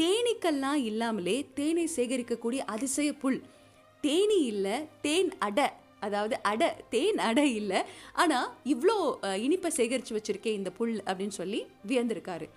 தேனீக்கள்லாம் 0.00 0.82
இல்லாமலே 0.90 1.36
தேனை 1.54 1.86
சேகரிக்கக்கூடிய 1.96 2.62
அதிசய 2.74 3.12
புல். 3.22 3.40
தேனி 4.04 4.38
இல்லை 4.52 4.76
தேன் 5.06 5.32
அடை. 5.38 5.68
அதாவது 6.06 6.36
அடை 6.50 6.70
தேன் 6.94 7.20
அடை 7.28 7.46
இல்லை. 7.60 7.80
ஆனால் 8.12 8.48
இவ்வளோ 8.74 8.96
இனிப்பை 9.46 9.72
சேகரித்து 9.78 10.18
வச்சுருக்கே 10.18 10.52
இந்த 10.60 10.72
புல் 10.80 10.94
அப்படின்னு 11.08 11.38
சொல்லி 11.40 11.62
வியந்திருக்காரு. 11.90 12.48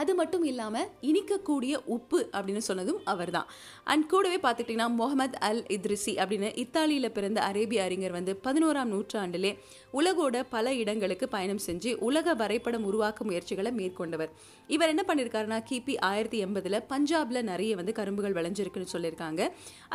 அது 0.00 0.12
மட்டும் 0.20 0.44
இல்லாமல் 0.50 0.88
இனிக்கக்கூடிய 1.10 1.74
உப்பு 1.96 2.20
அப்படின்னு 2.36 2.62
சொன்னதும் 2.68 3.00
அவர்தான். 3.12 3.48
அண்ட் 3.92 4.06
கூடவே 4.12 4.38
பார்த்துக்கிட்டிங்கன்னா 4.44 4.88
முகமது 5.00 5.38
அல் 5.48 5.62
இத்ரிசி 5.76 6.14
அப்படின்னு 6.22 6.50
இத்தாலியில் 6.64 7.14
பிறந்த 7.16 7.40
அரேபிய 7.48 7.82
அறிஞர் 7.88 8.16
வந்து 8.18 8.34
பதினோராம் 8.46 8.92
நூற்றாண்டிலே 8.94 9.52
உலகோட 10.00 10.36
பல 10.54 10.74
இடங்களுக்கு 10.82 11.28
பயணம் 11.36 11.62
செஞ்சு 11.66 11.92
உலக 12.08 12.34
வரைபடம் 12.42 12.84
உருவாக்கும் 12.90 13.28
முயற்சிகளை 13.30 13.72
மேற்கொண்டவர். 13.78 14.30
இவர் 14.74 14.92
என்ன 14.94 15.02
பண்ணியிருக்காருன்னா 15.08 15.58
கிபி 15.70 15.94
ஆயிரத்தி 16.10 16.38
எண்பதில் 16.44 16.78
பஞ்சாபில் 16.92 17.48
நிறைய 17.50 17.76
வந்து 17.80 17.92
கரும்புகள் 17.98 18.36
விளைஞ்சிருக்குன்னு 18.38 18.92
சொல்லியிருக்காங்க. 18.94 19.40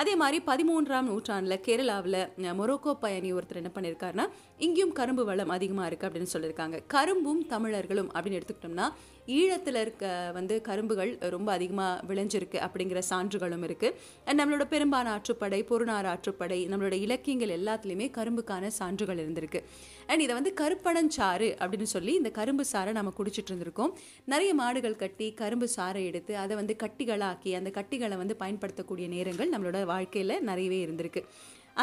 அதே 0.01 0.15
மாதிரி 0.21 0.39
பதிமூன்றாம் 0.51 1.09
நூற்றாண்டில் 1.11 1.61
கேரளாவில் 1.67 2.21
மொரோக்கோ 2.59 2.93
பயணி 3.05 3.29
ஒருத்தர் 3.37 3.61
என்ன 3.61 3.71
பண்ணியிருக்காருன்னா 3.75 4.27
இங்கேயும் 4.65 4.93
கரும்பு 4.99 5.25
வளம் 5.29 5.53
அதிகமாக 5.55 5.87
இருக்குது 5.89 6.09
அப்படின்னு 6.09 6.33
சொல்லியிருக்காங்க. 6.35 6.77
கரும்பும் 6.95 7.41
தமிழர்களும் 7.53 8.09
அப்படின்னு 8.13 8.39
எடுத்துக்கிட்டோம்னா 8.39 8.87
ஈழத்தில் 9.27 9.79
இருக்க 9.81 10.05
வந்து 10.33 10.55
கரும்புகள் 10.67 11.11
ரொம்ப 11.35 11.49
அதிகமாக 11.51 12.01
விளைஞ்சிருக்கு 12.09 12.57
அப்படிங்கிற 12.65 12.99
சான்றுகளும் 13.09 13.63
இருக்குது 13.67 14.35
நம்மளோட 14.39 14.65
பெரும்பான 14.73 15.09
ஆற்றுப்படை 15.15 15.59
பொருணார் 15.71 16.07
ஆற்றுப்படை 16.11 16.59
நம்மளோட 16.71 16.97
இலக்கியங்கள் 17.05 17.53
எல்லாத்துலேயுமே 17.57 18.07
கரும்புக்கான 18.17 18.67
சான்றுகள் 18.79 19.21
இருந்திருக்கு. 19.23 19.61
அண்ட் 20.09 20.23
இதை 20.25 20.33
வந்து 20.39 20.53
கருப்பணஞ்சாறு 20.61 21.49
அப்படின்னு 21.61 21.89
சொல்லி 21.95 22.13
இந்த 22.19 22.31
கரும்பு 22.39 22.65
சாறை 22.73 22.93
நம்ம 22.99 23.13
குடிச்சிட்டு 23.19 23.51
இருந்திருக்கோம். 23.53 23.93
நிறைய 24.33 24.53
மாடுகள் 24.61 25.01
கட்டி 25.03 25.27
கரும்பு 25.41 25.69
சாறை 25.77 26.03
எடுத்து 26.11 26.35
அதை 26.43 26.55
வந்து 26.61 26.75
கட்டிகளாக்கி 26.85 27.51
அந்த 27.61 27.71
கட்டிகளை 27.79 28.17
வந்து 28.23 28.37
பயன்படுத்தக்கூடிய 28.43 29.07
நேரங்கள் 29.15 29.53
நம்மளோட 29.55 29.83
வாழ்க்கையில் 29.93 30.37
நிறையவே 30.51 30.79
இருந்திருக்கு. 30.85 31.23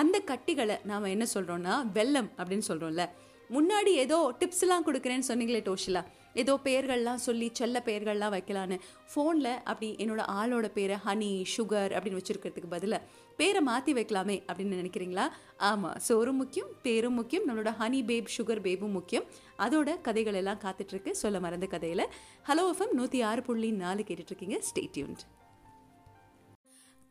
அந்த 0.00 0.16
கட்டிகளை 0.32 0.78
நாம் 0.90 1.12
என்ன 1.14 1.24
சொல்கிறோன்னா 1.34 1.74
வெல்லம் 1.98 2.30
அப்படின்னு 2.38 2.68
சொல்கிறோம்ல 2.70 3.04
முன்னாடி 3.56 3.92
ஏதோ 4.04 4.18
டிப்ஸ்லாம் 4.40 4.86
கொடுக்குறேன்னு 4.86 5.28
சொன்னீங்களே 5.30 5.62
டோஷிலா? 5.70 6.02
ஏதோ 6.34 6.58
பெயர்கள்லாம் 6.64 7.14
சொல்லி 7.14 7.50
செல்ல 7.52 7.82
பெயர்கள்லாம் 7.84 8.34
வைக்கலான்னு. 8.36 8.80
ஃபோனில் 9.14 9.62
அப்படி 9.62 9.96
என்னோட 9.98 10.22
ஆளோட 10.28 10.68
பேரை 10.68 10.96
ஹனி 11.06 11.44
சுகர் 11.56 11.92
அப்படின்னு 11.96 12.20
வச்சுருக்கிறதுக்கு 12.20 12.70
பதிலாக 12.70 13.02
பேரை 13.36 13.60
மாற்றி 13.60 13.92
வைக்கலாமே 13.92 14.42
அப்படின்னு 14.52 14.78
நினைக்கிறீங்களா? 14.80 15.28
ஆமாம் 15.56 15.98
சோறும் 15.98 16.36
முக்கியம் 16.36 16.68
பேரும் 16.82 17.14
முக்கியம் 17.14 17.46
நம்மளோட 17.48 17.74
ஹனி 17.80 18.04
பேப் 18.04 18.32
சுகர் 18.38 18.60
பேபும் 18.60 18.90
முக்கியம். 18.90 19.24
அதோட 19.58 20.00
கதைகள் 20.00 20.34
எல்லாம் 20.34 20.60
காத்துட்ருக்கு 20.64 21.10
சொல்ல 21.10 21.40
மறந்த 21.40 21.66
கதையில். 21.66 22.08
ஹலோ 22.48 22.72
எஃப்எம் 22.72 22.92
நூற்றி 22.92 23.20
ஆறு 23.20 23.42
புள்ளி 23.42 23.70
நாலு 23.70 24.02
கேட்டுட்ருக்கீங்க 24.02 24.58
ஸ்டேட்யூன்ட் 24.70 25.24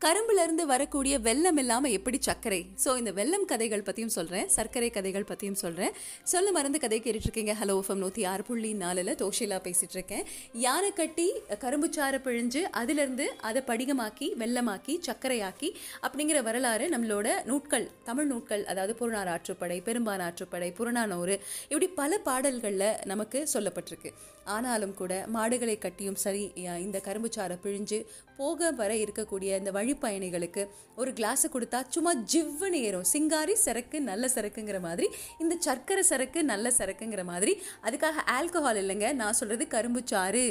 கரும்புல 0.04 0.42
இருந்து 0.42 0.64
வரக்கூடிய 0.66 1.14
வெள்ளம் 1.18 1.56
இல்லாம 1.56 1.88
எப்படி 1.88 2.18
சர்க்கரை? 2.20 2.58
ஸோ 2.84 2.90
இந்த 2.98 3.10
வெள்ளம் 3.18 3.44
கதைகள் 3.44 3.84
பத்தியும் 3.88 4.12
சொல்றேன் 4.14 4.48
சர்க்கரை 4.48 4.88
கதைகள் 4.90 5.26
பத்தியும் 5.28 5.58
சொல்றேன். 5.62 5.92
சொல்ல 6.22 6.52
மறந்து 6.52 6.78
கதை 6.84 6.98
கேட்டுட்டு 7.00 7.28
இருக்கீங்க 7.28 7.54
ஹலோ 7.60 7.74
எஃப்எம் 7.82 8.02
நூத்தி 8.04 8.22
ஆறு 8.26 8.42
புள்ளி 8.42 8.70
நாலுல 8.74 9.14
தோஷிலா 9.22 9.58
பேசிட்டு 9.66 9.96
இருக்கேன் 9.98 10.24
யானை 10.64 10.90
கட்டி 10.92 11.26
கரும்பு 11.58 11.88
சாறு 11.92 12.18
பிழிஞ்சு 12.18 12.62
அதிலிருந்து 12.80 13.28
அதை 13.40 13.62
படிகமாக்கி 13.70 14.28
வெள்ளமாக்கி 14.42 14.96
சர்க்கரையாக்கி 15.08 15.70
அப்படிங்கிற 16.06 16.40
வரலாறு 16.42 16.88
நம்மளோட 16.88 17.44
நூட்கள் 17.44 17.86
தமிழ் 18.04 18.26
நூட்கள் 18.26 18.64
அதாவது 18.64 18.94
புறநார் 18.94 19.32
ஆற்றுப்படை 19.36 19.78
பெரும்பான் 19.90 20.26
ஆற்றுப்படை 20.28 20.70
புறநானூறு 20.74 21.36
இப்படி 21.68 21.88
பல 22.02 22.18
பாடல்களில் 22.18 22.88
நமக்கு 23.04 23.48
சொல்லப்பட்டிருக்கு. 23.54 24.12
ஆனாலும் 24.44 24.94
கூட 24.94 25.12
மாடுகளை 25.34 25.74
கட்டியும் 25.78 26.16
சரி 26.22 26.44
இந்த 26.86 26.98
கரும்புச்சாறை 27.04 27.56
பிழிஞ்சு 27.64 27.98
போக 28.42 28.70
வர 28.82 28.92
இருக்கக்கூடிய 29.04 29.50
இந்த 29.60 29.70
வழிப்பயணிகளுக்கு 29.78 30.62
ஒரு 31.00 31.10
கிளாஸை 31.18 31.48
கொடுத்தா 31.52 31.78
சும்மா 31.94 32.12
ஜிவ்வுன்னு 32.32 32.78
ஏறும். 32.86 33.04
சிங்காரி 33.12 33.54
சரக்கு 33.64 33.98
நல்ல 34.08 34.24
சரக்குங்கிற 34.34 34.78
மாதிரி. 34.86 35.06
இந்த 35.42 35.54
சர்க்கரை 35.66 36.02
சரக்கு 36.10 36.40
நல்ல 36.50 36.72
சரக்குங்கிற 36.78 37.22
மாதிரி. 37.30 37.52
அதுக்காக 37.86 38.24
ஆல்கஹால் 38.36 38.80
இல்லைங்க. 38.82 39.08
நான் 39.20 39.36
சொல்கிறது 39.40 39.64
கரும்பு 39.74 40.00
சாறு. 40.12 40.44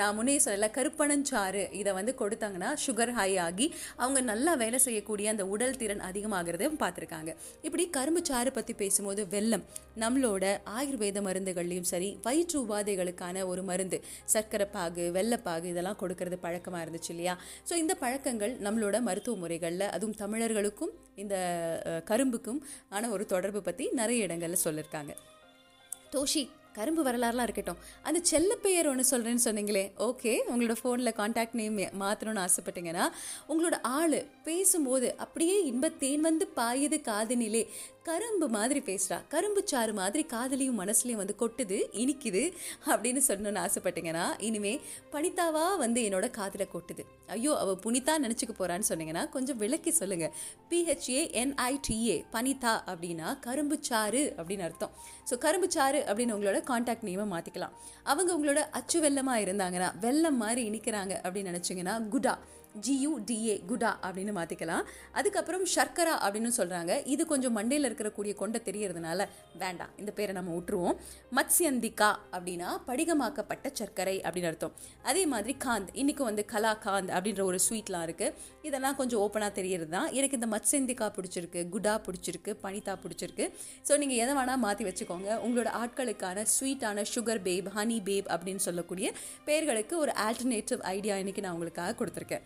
நான் 0.00 0.14
முன்னே 0.18 0.36
சொல்லல 0.46 0.68
கருப்பணஞ்சாறு 0.76 1.62
இதை 1.80 1.92
வந்து 1.98 2.14
கொடுத்தாங்கன்னா 2.20 2.70
சுகர் 2.84 3.12
ஹை 3.18 3.30
ஆகி 3.46 3.66
அவங்க 4.02 4.20
நல்லா 4.30 4.54
வேலை 4.62 4.80
செய்யக்கூடிய 4.86 5.32
அந்த 5.34 5.46
உடல் 5.54 5.78
திறன் 5.82 6.04
அதிகமாகிறதையும் 6.10 6.78
பார்த்துருக்காங்க. 6.84 7.32
இப்படி 7.66 7.86
கரும்பு 7.98 8.22
சாறு 8.30 8.52
பற்றி 8.58 8.76
பேசும்போது 8.82 9.24
வெள்ளம் 9.34 9.64
நம்மளோட 10.04 10.44
ஆயுர்வேத 10.76 11.20
மருந்துகள்லையும் 11.28 11.90
சரி 11.92 12.10
வயிற்று 12.28 12.58
உபாதைகளுக்கான 12.64 13.46
ஒரு 13.52 13.64
மருந்து. 13.72 14.00
சர்க்கரை 14.36 14.68
பாகு 14.78 15.06
வெள்ளப்பாகு 15.18 15.68
இதெல்லாம் 15.74 16.00
கொடுக்கறது 16.04 16.38
பழக்கமாக 16.46 16.84
இருந்துச்சு 16.84 17.20
இல்லையா? 17.22 17.34
ஸோ 17.68 17.74
இந்த 17.74 17.94
பழக்கங்கள் 17.96 18.54
நம்மளோட 18.60 19.00
மருத்துவ 19.00 19.36
முறைகளில் 19.36 19.86
அதுவும் 19.88 20.16
தமிழர்களுக்கும் 20.18 20.92
இந்த 21.16 21.34
கரும்புக்கும் 22.04 22.60
ஆன 22.88 23.10
ஒரு 23.10 23.26
தொடர்பு 23.26 23.62
பற்றி 23.62 23.90
நிறைய 23.92 24.24
இடங்களில் 24.24 24.64
சொல்லியிருக்காங்க 24.64 25.12
தோஷி 26.12 26.42
கரும்பு 26.78 27.04
வரலாறுலாம் 27.08 27.48
இருக்கட்டும். 27.48 27.80
அந்த 28.02 28.20
செல்ல 28.32 28.54
பெயர் 28.66 28.90
ஒன்று 28.92 29.04
சொல்கிறேன்னு 29.12 29.46
சொன்னீங்களே. 29.48 29.84
ஓகே 30.08 30.34
உங்களோட 30.52 30.76
ஃபோனில் 30.80 31.16
காண்டாக்ட் 31.20 31.58
நேம் 31.60 31.78
மாற்றணும்னு 32.02 32.44
ஆசைப்பட்டீங்கன்னா 32.46 33.06
உங்களோட 33.50 33.78
ஆள் 33.82 34.18
பேசும்போது 34.48 35.08
அப்படியே 35.24 35.56
இன்பத்தேன் 35.72 36.28
வந்து 36.28 36.46
பாயுது 36.60 37.00
காதினிலே. 37.10 37.64
கரும்பு 38.06 38.46
மாதிரி 38.54 38.80
பேசுகிறா 38.86 39.16
கரும்பு 39.32 39.62
சாறு 39.70 39.92
மாதிரி 39.98 40.22
காதலையும் 40.32 40.78
மனசுலையும் 40.82 41.20
வந்து 41.20 41.34
கொட்டுது 41.42 41.76
இனிக்குது 42.02 42.42
அப்படின்னு 42.92 43.20
சொல்லணுன்னு 43.26 43.60
ஆசைப்பட்டீங்கன்னா 43.64 44.24
இனிமே 44.46 44.72
பனிதாவா 45.12 45.76
வந்து 45.82 46.00
என்னோட 46.08 46.26
காதில் 46.38 46.72
கொட்டுது. 46.72 47.02
ஐயோ 47.36 47.52
அவள் 47.62 47.78
புனிதா 47.84 48.14
நினச்சிக்க 48.24 48.54
போகிறான்னு 48.58 48.88
சொன்னீங்கன்னா 48.88 49.22
கொஞ்சம் 49.34 49.60
விளக்கி 49.62 49.92
சொல்லுங்கள் 50.00 50.32
பிஹெச்ஏ 50.70 51.20
என்ஐடிஏ 51.42 52.16
பனிதா 52.34 52.74
அப்படின்னா 52.92 53.28
கரும்பு 53.46 53.78
சாறு 53.90 54.22
அப்படின்னு 54.38 54.66
அர்த்தம். 54.68 54.92
ஸோ 55.30 55.36
கரும்பு 55.44 55.68
சாறு 55.76 56.00
அப்படின்னு 56.08 56.36
உங்களோட 56.38 56.60
காண்டாக்ட் 56.70 57.06
நேமை 57.08 57.26
மாற்றிக்கலாம் 57.34 57.74
அவங்க 58.10 58.30
உங்களோட 58.36 58.62
அச்சு 58.78 58.98
வெள்ளமாக 59.00 59.44
இருந்தாங்கன்னா 59.44 59.88
வெள்ளம் 60.04 60.40
மாதிரி 60.42 60.62
இனிக்கிறாங்க 60.70 61.14
அப்படின்னு 61.24 61.52
நினச்சிங்கன்னா 61.52 61.94
குடா. 62.14 62.34
ஜியூடிஏ 62.86 63.54
குடா 63.70 63.90
அப்படின்னு 64.06 64.32
மாற்றிக்கலாம் 64.38 64.84
அதுக்கப்புறம் 65.18 65.64
சர்க்கரா 65.74 66.14
அப்படின்னு 66.24 66.50
சொல்கிறாங்க 66.58 66.92
இது 67.14 67.22
கொஞ்சம் 67.32 67.54
மண்டையில் 67.58 67.88
இருக்கக்கூடிய 67.88 68.32
கொண்டை 68.40 68.60
தெரியறதுனால 68.68 69.26
வேண்டாம். 69.62 69.92
இந்த 70.02 70.10
பேரை 70.18 70.34
நம்ம 70.38 70.52
விட்டுருவோம் 70.56 70.96
மத்ஸ்யந்திகா 71.38 72.10
அப்படின்னா 72.34 72.70
படிகமாக்கப்பட்ட 72.88 73.66
சர்க்கரை 73.80 74.16
அப்படின்னு 74.26 74.50
அர்த்தம். 74.52 74.74
அதே 75.10 75.24
மாதிரி 75.32 75.54
காந்த் 75.66 75.90
இன்றைக்கும் 76.02 76.28
வந்து 76.30 76.44
கலா 76.54 76.72
காந்த் 76.86 77.12
அப்படின்ற 77.16 77.44
ஒரு 77.50 77.60
ஸ்வீட்லாம் 77.66 78.06
இருக்குது 78.08 78.34
இதெல்லாம் 78.68 78.98
கொஞ்சம் 79.00 79.22
ஓப்பனாக 79.24 79.52
தெரியறது 79.60 79.92
தான் 79.96 80.08
எனக்கு 80.18 80.38
இந்த 80.40 80.50
மத்ஸ்யந்திகா 80.54 81.08
பிடிச்சிருக்கு 81.18 81.62
குடா 81.74 81.94
பிடிச்சிருக்கு 82.06 82.54
பனிதா 82.64 82.96
பிடிச்சிருக்கு. 83.04 83.46
ஸோ 83.88 83.92
நீங்கள் 84.04 84.20
எதை 84.24 84.32
வேணால் 84.40 84.62
மாற்றி 84.66 84.86
வச்சுக்கோங்க. 84.88 85.30
உங்களோட 85.46 85.70
ஆட்களுக்கான 85.82 86.46
ஸ்வீட்டான 86.54 87.06
சுகர் 87.14 87.44
பேப் 87.48 87.70
ஹனி 87.76 88.00
பேப் 88.08 88.30
அப்படின்னு 88.36 88.64
சொல்லக்கூடிய 88.68 89.08
பெயர்களுக்கு 89.50 89.94
ஒரு 90.06 90.14
ஆல்டர்னேட்டிவ் 90.26 90.82
ஐடியா 90.96 91.16
இன்றைக்கி 91.24 91.44
நான் 91.46 91.56
உங்களுக்காக 91.58 91.96
கொடுத்துருக்கேன். 92.00 92.44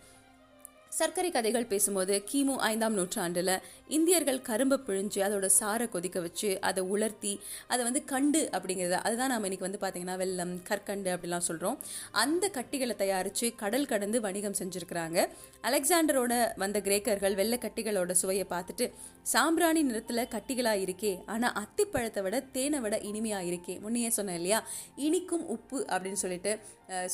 சர்க்கரை 0.97 1.29
கதைகள் 1.31 1.65
பேசும்போது 1.65 2.23
கிமு 2.29 2.53
ஐந்தாம் 2.67 2.93
நூற்றாண்டில் 2.93 3.51
இந்தியர்கள் 3.87 4.39
கரும்பு 4.41 4.77
பிழிஞ்சு 4.85 5.19
அதோட 5.25 5.47
சாரை 5.59 5.89
கொதிக்க 5.89 6.19
வச்சு 6.19 6.61
அதை 6.61 6.83
உலர்த்தி 6.83 7.33
அதை 7.67 7.83
வந்து 7.83 8.01
கண்டு 8.03 8.49
அப்படிங்கிறத 8.51 8.97
அதுதான் 9.07 9.29
நம்ம 9.29 9.47
இன்றைக்கி 9.47 9.65
வந்து 9.67 9.81
பார்த்தீங்கன்னா 9.81 10.15
வெள்ளம் 10.17 10.53
கற்கண்டு 10.63 11.09
அப்படிலாம் 11.15 11.45
சொல்கிறோம் 11.49 11.77
அந்த 12.11 12.49
கட்டிகளை 12.49 12.95
தயாரித்து 12.95 13.55
கடல் 13.55 13.85
கடந்து 13.85 14.21
வணிகம் 14.21 14.57
செஞ்சுருக்கிறாங்க. 14.59 15.27
அலெக்சாண்டரோட 15.63 16.33
வந்த 16.55 16.79
கிரேக்கர்கள் 16.79 17.35
வெள்ளை 17.35 17.59
கட்டிகளோட 17.61 18.11
சுவையை 18.11 18.47
பார்த்துட்டு 18.49 18.87
சாம்பிராணி 19.33 19.83
நிறத்தில் 19.83 20.27
கட்டிகளாக 20.35 20.83
இருக்கே 20.87 21.13
ஆனால் 21.25 21.55
அத்திப்பழத்தை 21.63 22.21
விட 22.21 22.39
தேனை 22.39 22.79
விட 22.79 22.97
இனிமையாக 23.11 23.43
இருக்கே. 23.43 23.77
முன்னையே 23.85 24.09
சொன்னேன் 24.09 24.35
இல்லையா? 24.35 24.61
இனிக்கும் 24.95 25.47
உப்பு 25.47 25.85
அப்படின்னு 25.89 26.21
சொல்லிட்டு 26.25 26.53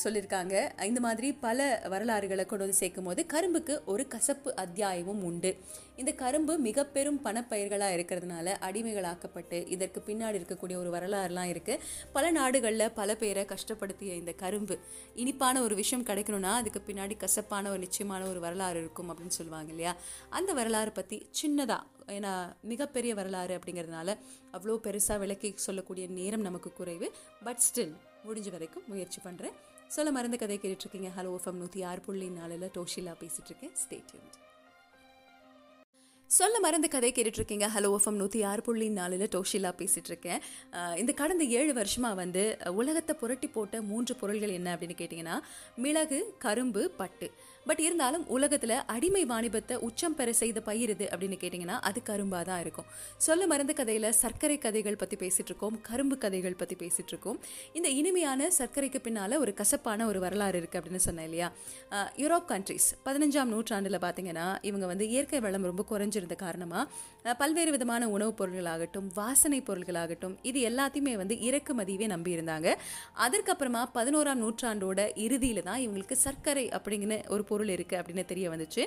சொல்லியிருக்காங்க 0.02 0.82
இந்த 0.84 1.00
மாதிரி 1.04 1.28
பல 1.46 1.58
வரலாறுகளை 1.92 2.44
கொண்டு 2.46 2.64
வந்து 2.64 2.80
சேர்க்கும் 2.80 3.04
போது 3.04 3.22
கரும்புக்கு 3.32 3.74
ஒரு 3.92 4.04
கசப்பு 4.12 4.50
அத்தியாயமும் 4.62 5.22
உண்டு. 5.28 5.50
இந்த 5.96 6.12
கரும்பு 6.12 6.58
மிக 6.58 6.84
பெரும் 6.96 7.18
பணப்பயிர்களாக 7.24 7.96
இருக்கிறதுனால 7.96 8.54
அடிமைகளாக்கப்பட்டு 8.68 9.58
இதற்கு 9.74 10.02
பின்னாடி 10.06 10.38
இருக்கக்கூடிய 10.40 10.76
ஒரு 10.82 10.92
வரலாறுலாம் 10.96 11.50
இருக்குது 11.54 11.82
பல 12.12 12.30
நாடுகளில் 12.30 12.94
பல 13.00 13.16
பேரை 13.22 13.44
கஷ்டப்படுத்திய 13.54 14.12
இந்த 14.20 14.32
கரும்பு. 14.44 14.78
இனிப்பான 15.14 15.62
ஒரு 15.62 15.74
விஷயம் 15.82 16.06
கிடைக்கணும்னா 16.06 16.54
அதுக்கு 16.60 16.82
பின்னாடி 16.86 17.16
கசப்பான 17.16 17.70
ஒரு 17.70 17.78
நிச்சயமான 17.78 18.24
ஒரு 18.32 18.40
வரலாறு 18.46 18.80
இருக்கும் 18.80 19.10
அப்படின்னு 19.10 19.38
சொல்லுவாங்க 19.40 19.70
இல்லையா? 19.76 19.94
அந்த 20.30 20.52
வரலாறு 20.52 20.92
பற்றி 20.92 21.18
சின்னதாக 21.42 21.82
ஏன்னா 22.16 22.32
மிகப்பெரிய 22.62 23.12
வரலாறு 23.14 23.58
அப்படிங்கிறதுனால 23.58 24.18
அவ்வளோ 24.52 24.80
பெருசாக 24.88 25.18
விளக்கி 25.18 25.52
சொல்லக்கூடிய 25.66 26.06
நேரம் 26.18 26.48
நமக்கு 26.48 26.72
குறைவு. 26.72 27.08
பட் 27.44 27.62
ஸ்டில் 27.68 27.94
முடிஞ்ச 28.26 28.50
வரைக்கும் 28.54 28.84
முயற்சி 28.92 29.20
பண்ணுறேன் 29.26 29.56
சொல்ல 29.94 30.10
மறந்த 30.16 30.36
கதை 30.42 30.56
கேட்டுட்ருக்கீங்க. 30.62 31.08
ஹலோ 31.16 31.32
எஃப்எம் 31.38 31.60
நூற்றி 31.62 31.80
ஆறு 31.90 32.00
புள்ளி 32.06 32.28
நாலில் 32.38 32.72
டோஷிலா 32.76 33.12
பேசிகிட்ருக்கேன் 33.22 33.74
ஸ்டேட்யூன் 33.82 34.32
சொல்ல 36.30 36.56
மறந்த 36.64 36.86
கதை 36.92 37.10
கேட்டுட்ருக்கீங்க. 37.16 37.66
ஹலோ 37.74 37.88
எஃப்எம் 37.96 38.18
நூற்றி 38.20 38.40
ஆறு 38.50 38.62
புள்ளி 38.66 38.86
நாலில் 38.98 39.24
டோஷிலா 39.34 39.70
பேசிகிட்டு 39.80 40.10
இருக்கேன் 40.12 40.40
இந்த 41.00 41.12
கடந்த 41.20 41.44
ஏழு 41.58 41.72
வருஷமாக 41.80 42.18
வந்து 42.22 42.42
உலகத்தை 42.80 43.14
புரட்டி 43.20 43.48
போட்ட 43.56 43.82
மூன்று 43.90 44.14
பொருள்கள் 44.22 44.56
என்ன 44.58 44.68
அப்படின்னு 44.76 44.96
கேட்டிங்கன்னா 45.02 45.36
மிளகு 45.84 46.20
கரும்பு 46.44 46.82
பட்டு. 47.00 47.28
பட் 47.68 47.82
இருந்தாலும் 47.86 48.24
உலகத்தில் 48.36 48.74
அடிமை 48.94 49.22
வாணிபத்தை 49.32 49.76
உச்சம் 49.88 50.16
பெற 50.20 50.32
செய்த 50.40 50.62
பயிருது 50.68 51.06
அப்படின்னு 51.12 51.38
கேட்டிங்கன்னா 51.42 51.76
அது 51.90 52.02
கரும்பாக 52.10 52.44
தான் 52.50 52.62
இருக்கும். 52.64 52.88
சொல்ல 53.26 53.46
மறந்த 53.52 53.74
கதையில் 53.80 54.08
சர்க்கரை 54.22 54.58
கதைகள் 54.66 55.00
பற்றி 55.02 55.18
பேசிகிட்டு 55.24 55.52
இருக்கோம் 55.52 55.76
கரும்பு 55.90 56.18
கதைகள் 56.24 56.58
பற்றி 56.62 56.78
பேசிகிட்டு 56.84 57.14
இருக்கோம். 57.14 57.38
இந்த 57.78 57.88
இனிமையான 58.00 58.50
சர்க்கரைக்கு 58.60 59.02
பின்னால் 59.06 59.36
ஒரு 59.44 59.54
கசப்பான 59.62 60.06
ஒரு 60.12 60.20
வரலாறு 60.26 60.58
இருக்குது 60.62 60.80
அப்படின்னு 60.82 61.04
சொன்னேன் 61.08 61.28
இல்லையா? 61.30 61.50
யூரோப் 62.24 62.48
கண்ட்ரிஸ் 62.54 62.90
பதினஞ்சாம் 63.08 63.52
நூற்றாண்டில் 63.56 64.02
பார்த்தீங்கன்னா 64.06 64.48
இவங்க 64.70 64.86
வந்து 64.94 65.06
இயற்கை 65.14 65.42
வளம் 65.48 65.70
ரொம்ப 65.72 65.82
குறைஞ்சிருந்த 65.84 66.12
குறைஞ்சிருந்த 66.14 66.36
காரணமாக 66.44 67.34
பல்வேறு 67.40 67.70
விதமான 67.74 68.08
உணவுப் 68.14 68.38
பொருள்களாகட்டும் 68.38 69.08
வாசனை 69.18 69.58
பொருள்களாகட்டும் 69.68 70.34
இது 70.50 70.58
எல்லாத்தையுமே 70.70 71.14
வந்து 71.20 71.34
இறக்குமதியவே 71.48 72.06
நம்பியிருந்தாங்க. 72.14 72.68
அதற்கப்புறமா 73.24 73.82
பதினோராம் 73.96 74.42
நூற்றாண்டோட 74.44 75.00
இறுதியில் 75.24 75.66
தான் 75.68 75.82
இவங்களுக்கு 75.84 76.16
சர்க்கரை 76.26 76.66
அப்படிங்கிற 76.76 77.16
ஒரு 77.34 77.44
பொருள் 77.54 77.72
இருக்குது 77.76 78.00
அப்படின்னு 78.00 78.30
தெரிய 78.32 78.48
வந்துச்சு. 78.54 78.84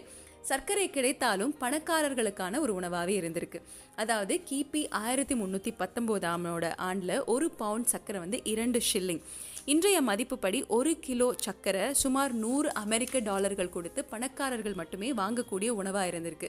சர்க்கரை 0.49 0.85
கிடைத்தாலும் 0.95 1.53
பணக்காரர்களுக்கான 1.61 2.59
ஒரு 2.63 2.73
உணவாகவே 2.79 3.13
இருந்திருக்கு. 3.21 3.59
அதாவது 4.01 4.35
கிபி 4.49 4.81
ஆயிரத்தி 4.99 5.35
முந்நூற்றி 5.41 5.71
பத்தொம்போதாமோட 5.81 6.65
ஆண்டில் 6.89 7.15
ஒரு 7.33 7.47
பவுண்ட் 7.61 7.89
சர்க்கரை 7.93 8.19
வந்து 8.23 8.39
இரண்டு 8.53 8.79
ஷில்லிங் 8.89 9.21
இன்றைய 9.71 10.01
மதிப்புப்படி 10.01 10.59
ஒரு 10.75 10.91
கிலோ 11.05 11.25
சர்க்கரை 11.45 11.93
சுமார் 12.01 12.33
நூறு 12.43 12.73
அமெரிக்க 12.81 13.19
டாலர்கள் 13.19 13.69
கொடுத்து 13.69 14.01
பணக்காரர்கள் 14.05 14.73
மட்டுமே 14.73 15.09
வாங்கக்கூடிய 15.13 15.69
உணவாக 15.79 16.11
இருந்திருக்கு. 16.11 16.47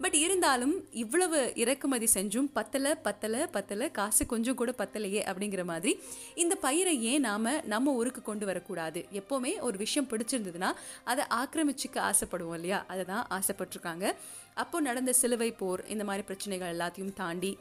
பட் 0.00 0.14
இருந்தாலும் 0.14 0.74
இவ்வளவு 1.02 1.38
இறக்குமதி 1.54 2.08
செஞ்சும் 2.14 2.48
பத்தலை 2.54 2.92
பத்தலை 3.06 3.40
பத்தலை 3.54 3.90
காசு 3.90 4.26
கொஞ்சம் 4.26 4.54
கூட 4.54 4.72
பத்தலையே 4.72 5.22
அப்படிங்கிற 5.30 5.64
மாதிரி 5.64 5.94
இந்த 6.34 6.56
பயிரை 6.56 6.94
ஏன் 7.12 7.24
நாம் 7.28 7.48
நம்ம 7.64 7.94
ஊருக்கு 8.00 8.22
கொண்டு 8.22 8.46
வரக்கூடாது? 8.46 9.02
எப்போவுமே 9.12 9.54
ஒரு 9.60 9.78
விஷயம் 9.78 10.10
பிடிச்சிருந்ததுன்னா 10.10 10.72
அதை 11.04 11.24
ஆக்கிரமிச்சுக்க 11.40 11.98
ஆசைப்படுவோம் 12.10 12.58
இல்லையா? 12.60 12.84
அதை 12.86 13.04
தான் 13.04 13.26
ஆசைப்பட்டிருக்காங்க. 13.38 14.12
அப்போ 14.54 14.80
நடந்த 14.80 15.12
சிலுவை 15.12 15.50
போர் 15.52 15.86
இந்த 15.86 16.04
மாதிரி 16.04 16.26
பிரச்சனைகள் 16.26 16.76
எல்லாத்தையும் 16.76 17.12
தாண்டி 17.12 17.52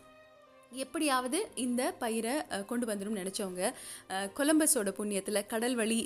எப்படியாவது 0.71 1.39
இந்த 1.65 1.81
பயிரை 2.01 2.33
கொண்டு 2.69 2.85
வந்துடும் 2.89 3.17
நினச்சவங்க 3.19 3.69
கொலம்பஸோட 4.37 4.89
புண்ணியத்தில் 4.97 5.39
கடல் 5.53 5.75
வழி 5.79 5.99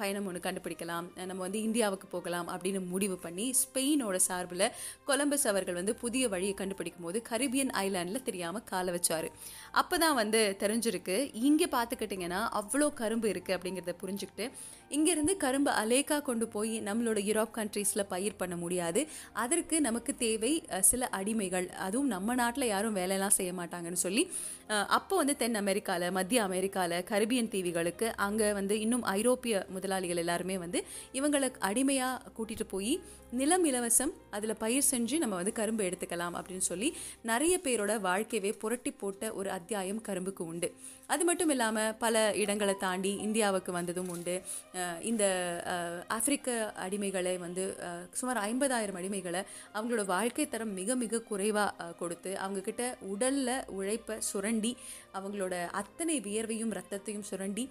பயணம் 0.00 0.26
ஒன்று 0.28 0.40
கண்டுபிடிக்கலாம். 0.46 1.06
நம்ம 1.28 1.40
வந்து 1.46 1.60
இந்தியாவுக்கு 1.68 2.06
போகலாம் 2.14 2.48
அப்படின்னு 2.54 2.80
முடிவு 2.94 3.16
பண்ணி 3.26 3.46
ஸ்பெயினோட 3.60 4.16
சார்பில் 4.26 4.66
கொலம்பஸ் 5.10 5.46
அவர்கள் 5.52 5.78
வந்து 5.80 5.94
புதிய 6.02 6.24
வழியை 6.34 6.54
கண்டுபிடிக்கும் 6.62 7.06
போது 7.08 7.20
கரிபியன் 7.30 7.72
ஐலாண்டில் 7.84 8.26
தெரியாமல் 8.28 8.66
காலை 8.72 8.92
வச்சார். 8.96 9.28
அப்போ 9.82 9.98
தான் 10.04 10.18
வந்து 10.22 10.42
தெரிஞ்சிருக்கு 10.64 11.16
இங்கே 11.48 11.68
பார்த்துக்கிட்டிங்கன்னா 11.76 12.42
அவ்வளோ 12.60 12.88
கரும்பு 13.02 13.28
இருக்குது 13.34 13.56
அப்படிங்கிறத 13.58 13.94
புரிஞ்சுக்கிட்டு 14.04 14.46
இங்கேருந்து 14.96 15.32
கரும்பு 15.42 15.70
அலேக்கா 15.80 16.16
கொண்டு 16.28 16.46
போய் 16.54 16.72
நம்மளோட 16.86 17.18
யூரோப் 17.26 17.52
கண்ட்ரீஸில் 17.58 18.08
பயிர் 18.12 18.38
பண்ண 18.40 18.54
முடியாது. 18.62 19.00
அதற்கு 19.42 19.76
நமக்கு 19.86 20.12
தேவை 20.22 20.50
சில 20.90 21.08
அடிமைகள். 21.18 21.66
அதுவும் 21.86 22.10
நம்ம 22.14 22.34
நாட்டில் 22.40 22.70
யாரும் 22.72 22.96
வேலையெல்லாம் 23.00 23.36
செய்ய 23.36 23.52
மாட்டாங்கன்னு 23.60 24.00
சொல்லி 24.06 24.24
அப்போ 24.96 25.14
வந்து 25.20 25.34
தென் 25.36 25.58
அமெரிக்காவில் 25.60 26.14
மத்திய 26.16 26.40
அமெரிக்காவில் 26.48 27.04
கரிபியன் 27.10 27.52
தீவுகளுக்கு 27.54 28.08
அங்கே 28.26 28.48
வந்து 28.58 28.74
இன்னும் 28.84 29.06
ஐரோப்பிய 29.14 29.62
முதலாளிகள் 29.76 30.20
எல்லாருமே 30.24 30.56
வந்து 30.64 30.80
இவங்களுக்கு 31.18 31.58
அடிமையாக 31.70 32.30
கூட்டிகிட்டு 32.36 32.66
போய் 32.74 32.92
நிலம் 33.40 33.64
இலவசம் 33.70 34.12
அதில் 34.36 34.60
பயிர் 34.62 34.88
செஞ்சு 34.90 35.16
நம்ம 35.22 35.34
வந்து 35.40 35.54
கரும்பு 35.58 35.82
எடுத்துக்கலாம் 35.88 36.36
அப்படின்னு 36.38 36.66
சொல்லி 36.70 36.88
நிறைய 37.30 37.54
பேரோட 37.66 37.92
வாழ்க்கையவே 38.08 38.52
புரட்டி 38.62 38.92
போட்ட 39.02 39.32
ஒரு 39.40 39.50
அத்தியாயம் 39.58 40.00
கரும்புக்கு 40.08 40.44
உண்டு. 40.52 40.68
அது 41.14 41.22
மட்டும் 41.28 41.52
இல்லாமல் 41.54 41.94
பல 42.04 42.16
இடங்களை 42.42 42.74
தாண்டி 42.86 43.12
இந்தியாவுக்கு 43.26 43.70
வந்ததும் 43.78 44.10
உண்டு. 44.14 44.36
இந்த 45.10 45.24
ஆப்பிரிக்க 46.16 46.48
அடிமைகளை 46.84 47.34
வந்து 47.38 47.64
சுமார் 48.20 48.40
ஐம்பதாயிரம் 48.48 48.98
அடிமைகளை 49.00 49.42
அவங்களோட 49.74 50.04
வாழ்க்கை 50.06 50.46
தரம் 50.46 50.74
மிக 50.80 50.96
மிக 50.96 51.22
குறைவாக 51.30 51.88
கொடுத்து 52.00 52.32
அவங்கக்கிட்ட 52.44 52.84
உடலில் 53.12 53.54
உழைப்பை 53.78 54.16
சுரண்டி 54.30 54.72
அவங்களோட 55.18 55.54
அத்தனை 55.80 56.16
வியர்வையும் 56.26 56.74
ரத்தத்தையும் 56.78 57.26
சுரண்டி 57.30 57.64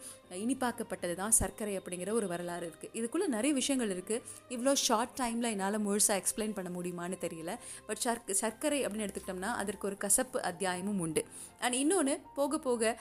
இனிப்பாக்கப்பட்டது 0.44 1.16
தான் 1.22 1.38
சர்க்கரை 1.42 1.76
அப்படிங்கிற 1.80 2.14
ஒரு 2.20 2.28
வரலாறு 2.34 2.66
இருக்குது 2.70 2.96
இதுக்குள்ளே 3.00 3.28
நிறைய 3.36 3.52
விஷயங்கள் 3.60 3.94
இருக்குது 3.96 4.24
இவ்வளோ 4.56 4.74
ஷார்ட் 4.88 5.16
டைமில் 5.22 5.52
என்னால் 5.54 5.84
முழுசாக 5.86 6.20
எக்ஸ்பிளைன் 6.22 6.56
பண்ண 6.58 6.70
முடியுமான்னு 6.78 7.18
தெரியல. 7.26 7.52
பட் 7.88 8.02
சர்க் 8.06 8.32
சர்க்கரை 8.42 8.80
அப்படின்னு 8.86 9.06
எடுத்துக்கிட்டோம்னா 9.08 9.52
அதற்கு 9.62 9.88
ஒரு 9.90 9.98
கசப்பு 10.06 10.38
அத்தியாயமும் 10.50 11.02
உண்டு. 11.06 11.22
அண்ட் 11.64 11.78
இன்னொன்று 11.82 12.14
போக 12.38 12.60
போக 12.66 12.92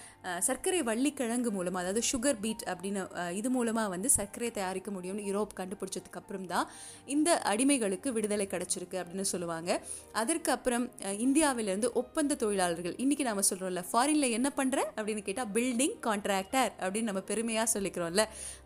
சர்க்கரை 0.47 0.81
வள்ளிக்கிழங்கு 0.89 1.51
மூலமாக 1.57 1.83
அதாவது 1.85 2.03
சுகர் 2.13 2.41
பீட் 2.45 2.65
அப்படின்னு 2.71 3.03
இது 3.41 3.49
மூலமாக 3.57 3.89
வந்து 3.93 3.98
வந்து 3.99 4.15
சர்க்கரையை 4.19 4.55
தயாரிக்க 4.61 4.89
முடியும்னு 4.99 5.27
யூரோப் 5.31 5.59
கண்டுபிடிச்சதுக்கு 5.63 6.21
அப்புறம் 6.23 6.49
தான் 6.55 6.69
இந்த 7.17 7.31
அடிமைகளுக்கு 7.53 8.09
விடுதலை 8.19 8.49
கிடைச்சிருக்கு 8.55 8.99
அப்படின்னு 9.03 9.29
சொல்லுவாங்க. 9.35 9.81
அதற்கு 10.23 10.53
அப்புறம் 10.59 10.87
இந்தியாவிலேருந்து 11.27 11.37
இந்தியாவிலிருந்து 11.39 11.89
ஒப்பந்த 12.01 12.37
தொழிலாளர்கள் 12.41 12.95
இன்றைக்கி 13.03 13.23
நாம் 13.27 13.41
சொல்கிறோம்ல 13.49 13.83
ஃபாரினில் 13.91 14.35
என்ன 14.37 14.49
பண்ணுற 14.57 14.79
அப்படின்னு 14.97 15.23
கேட்டால் 15.27 15.51
பில்டிங் 15.57 15.95
கான்ட்ராக்டர் 16.07 16.71
அப்படின்னு 16.85 17.09
நம்ம 17.09 17.21
பெருமையாக 17.31 17.67
சொல்லிக்கிறோம்ல. 17.75 18.25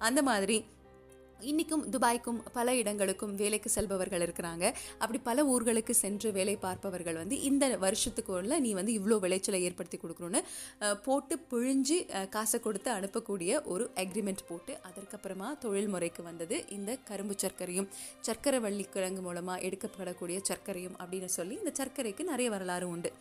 அந்த 0.09 0.21
மாதிரி 0.29 0.57
இன்றைக்கும் 1.51 1.85
துபாய்க்கும் 1.95 2.39
பல 2.57 2.75
இடங்களுக்கும் 2.81 3.33
வேலைக்கு 3.41 3.71
செல்பவர்கள் 3.75 4.25
இருக்கிறாங்க. 4.27 4.65
அப்படி 5.03 5.19
பல 5.29 5.45
ஊர்களுக்கு 5.53 5.95
சென்று 6.03 6.29
வேலை 6.37 6.55
பார்ப்பவர்கள் 6.65 7.19
வந்து 7.21 7.37
இந்த 7.49 7.65
வருஷத்துக்குள்ள 7.85 8.59
நீ 8.67 8.71
வந்து 8.79 8.93
இவ்வளோ 8.99 9.19
விளைச்சலை 9.25 9.61
ஏற்படுத்தி 9.69 9.99
கொடுக்கணும்னு 10.03 10.43
போட்டு 11.07 11.37
பிழிஞ்சு 11.53 11.99
காசை 12.37 12.61
கொடுத்து 12.67 12.91
அனுப்பக்கூடிய 12.99 13.63
ஒரு 13.75 13.87
அக்ரிமெண்ட் 14.05 14.43
போட்டு 14.51 14.75
அதற்கப்புறமா 14.89 15.49
தொழில் 15.65 15.93
முறைக்கு 15.95 16.25
வந்தது 16.31 16.59
இந்த 16.79 16.99
கரும்பு 17.11 17.37
சர்க்கரையும் 17.45 17.91
சர்க்கரை 18.29 18.61
வள்ளி 18.67 18.87
கிழங்கு 18.97 19.25
மூலமாக 19.29 19.65
எடுக்கப்படக்கூடிய 19.69 20.41
சர்க்கரையும் 20.51 20.99
அப்படின்னு 21.03 21.31
சொல்லி 21.39 21.57
இந்த 21.63 21.75
சர்க்கரைக்கு 21.81 22.25
நிறைய 22.33 22.51
வரலாறு 22.57 22.89
உண்டு. 22.97 23.13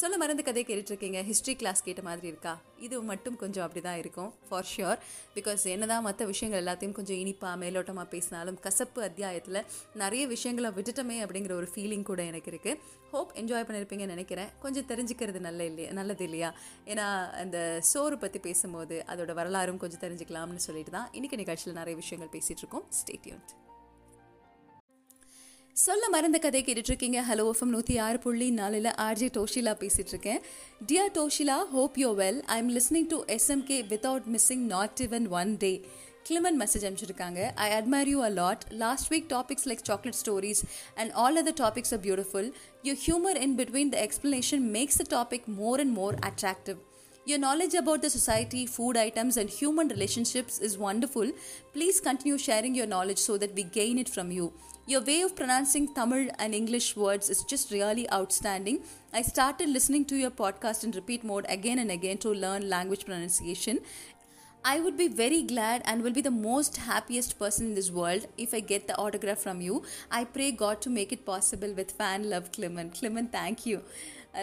சொல்ல 0.00 0.16
மறந்து 0.20 0.42
கதை 0.46 0.62
கேட்டுட்ருக்கீங்க. 0.68 1.18
ஹிஸ்ட்ரி 1.28 1.54
கிளாஸ் 1.54 1.82
கேட்ட 1.86 2.02
மாதிரி 2.06 2.26
இருக்கா? 2.26 2.52
இது 2.86 2.96
மட்டும் 3.10 3.36
கொஞ்சம் 3.42 3.64
அப்படி 3.64 3.80
தான் 3.84 3.98
இருக்கும் 3.98 4.30
ஃபார் 4.48 4.68
ஷியோர் 4.70 4.98
பிகாஸ் 5.36 5.64
என்னதான் 5.74 6.02
மற்ற 6.06 6.24
விஷயங்கள் 6.30 6.60
எல்லாத்தையும் 6.62 6.96
கொஞ்சம் 6.98 7.16
இனிப்பாக 7.16 7.60
மேலோட்டமாக 7.62 8.06
பேசினாலும் 8.14 8.58
கசப்பு 8.66 9.02
அத்தியாயத்தில் 9.02 9.60
நிறைய 10.02 10.26
விஷயங்களை 10.34 10.70
விட்டுட்டோமே 10.78 11.18
அப்படிங்கிற 11.24 11.54
ஒரு 11.60 11.68
ஃபீலிங் 11.74 12.06
கூட 12.10 12.22
எனக்கு 12.24 12.50
இருக்குது 12.54 12.78
ஹோப் 13.12 13.34
என்ஜாய் 13.42 13.66
பண்ணியிருப்பீங்கன்னு 13.68 14.16
நினைக்கிறேன். 14.16 14.52
கொஞ்சம் 14.64 14.88
தெரிஞ்சுக்கிறது 14.92 15.42
நல்ல 15.48 15.64
இல்லையா 15.64 15.92
நல்லது 15.92 16.24
இல்லையா? 16.24 16.52
ஏன்னா 16.92 17.08
அந்த 17.42 17.80
சோறு 17.92 18.18
பற்றி 18.18 18.38
பேசும்போது 18.38 19.04
அதோட 19.14 19.34
வரலாறும் 19.40 19.82
கொஞ்சம் 19.84 20.04
தெரிஞ்சுக்கலாம்னு 20.06 20.66
சொல்லிட்டு 20.68 20.90
தான் 20.90 21.10
இன்றைக்கி 21.18 21.38
நிகழ்ச்சியில் 21.44 21.80
நிறைய 21.82 21.96
விஷயங்கள் 22.04 22.34
பேசிகிட்டு 22.38 22.64
இருக்கோம் 22.64 22.88
ஸ்டேட்யூன்ட் 23.00 23.52
சொல்ல 25.75 26.05
மறந்த 26.13 26.37
கதை 26.43 26.59
கேட்டுட்டு 26.67 26.91
இருக்கீங்க 26.91 27.19
ஹலோ 27.27 27.43
எஃப்எம் 27.51 27.73
நூற்றி 27.75 27.95
ஆறு 28.05 28.17
புள்ளி 28.23 28.47
நாலில் 28.57 28.89
ஆர்ஜே 29.05 29.27
டோஷிலா 29.37 29.73
பேசிட்டு 29.83 30.11
இருக்கேன் 30.13 30.41
dear 30.89 31.13
Toshila 31.17 31.57
hope 31.75 31.95
you 32.01 32.09
well 32.19 32.39
I 32.55 32.57
am 32.63 32.71
listening 32.77 33.07
to 33.13 33.19
SMK 33.35 33.77
without 33.91 34.27
missing 34.35 34.65
not 34.73 35.01
even 35.07 35.27
one 35.41 35.53
day 35.63 35.71
Clement 36.29 36.59
message 36.63 36.85
அனுப்பிச்சிருக்காங்க 36.85 37.39
I 37.65 37.69
admire 37.77 38.09
you 38.13 38.19
a 38.29 38.33
lot 38.41 38.59
last 38.83 39.09
week 39.13 39.29
topics 39.35 39.67
like 39.71 39.85
chocolate 39.91 40.19
stories 40.23 40.61
and 41.01 41.13
all 41.23 41.39
other 41.43 41.55
topics 41.63 41.93
are 41.97 42.01
beautiful 42.07 42.45
your 42.89 42.97
humor 43.05 43.35
in 43.45 43.53
between 43.61 43.89
the 43.95 44.01
explanation 44.07 44.61
makes 44.77 44.97
the 45.03 45.09
topic 45.17 45.43
more 45.61 45.77
and 45.85 45.93
more 45.93 46.13
attractive 46.31 46.79
Your 47.25 47.37
knowledge 47.37 47.75
about 47.75 48.01
the 48.01 48.09
society, 48.09 48.65
food 48.67 48.97
items, 48.99 49.37
and 49.37 49.49
human 49.51 49.87
relationships 49.87 50.57
is 50.59 50.77
wonderful. 50.79 51.27
Please 51.73 51.99
continue 51.99 52.37
sharing 52.39 52.73
your 52.73 52.87
knowledge 52.87 53.19
so 53.19 53.37
that 53.37 53.53
we 53.53 53.63
gain 53.71 53.97
it 53.99 54.09
from 54.09 54.31
you. 54.31 54.45
Your 54.86 55.00
way 55.00 55.22
of 55.22 55.34
pronouncing 55.34 55.94
Tamil 55.94 56.28
and 56.38 56.54
English 56.54 56.94
words 56.94 57.30
is 57.30 57.42
just 57.42 57.70
really 57.70 58.04
outstanding. 58.12 58.80
I 59.14 59.22
started 59.22 59.70
listening 59.70 60.04
to 60.06 60.16
your 60.16 60.30
podcast 60.30 60.84
in 60.84 60.90
repeat 60.90 61.24
mode 61.24 61.46
again 61.48 61.78
and 61.78 61.90
again 61.90 62.18
to 62.18 62.28
learn 62.28 62.68
language 62.68 63.06
pronunciation. 63.06 63.78
I 64.62 64.80
would 64.80 64.98
be 64.98 65.08
very 65.08 65.42
glad 65.42 65.80
and 65.86 66.02
will 66.02 66.12
be 66.12 66.20
the 66.20 66.30
most 66.30 66.76
happiest 66.76 67.38
person 67.38 67.68
in 67.68 67.74
this 67.74 67.90
world 67.90 68.26
if 68.36 68.52
I 68.52 68.60
get 68.60 68.86
the 68.86 68.96
autograph 68.98 69.38
from 69.38 69.62
you. 69.62 69.84
I 70.10 70.24
pray 70.24 70.50
God 70.52 70.82
to 70.82 70.90
make 70.90 71.12
it 71.12 71.24
possible 71.24 71.72
with 71.72 71.92
fan 71.92 72.28
love, 72.28 72.52
Clement. 72.52 72.94
Clement, 72.94 73.32
thank 73.32 73.64
you. 73.64 73.80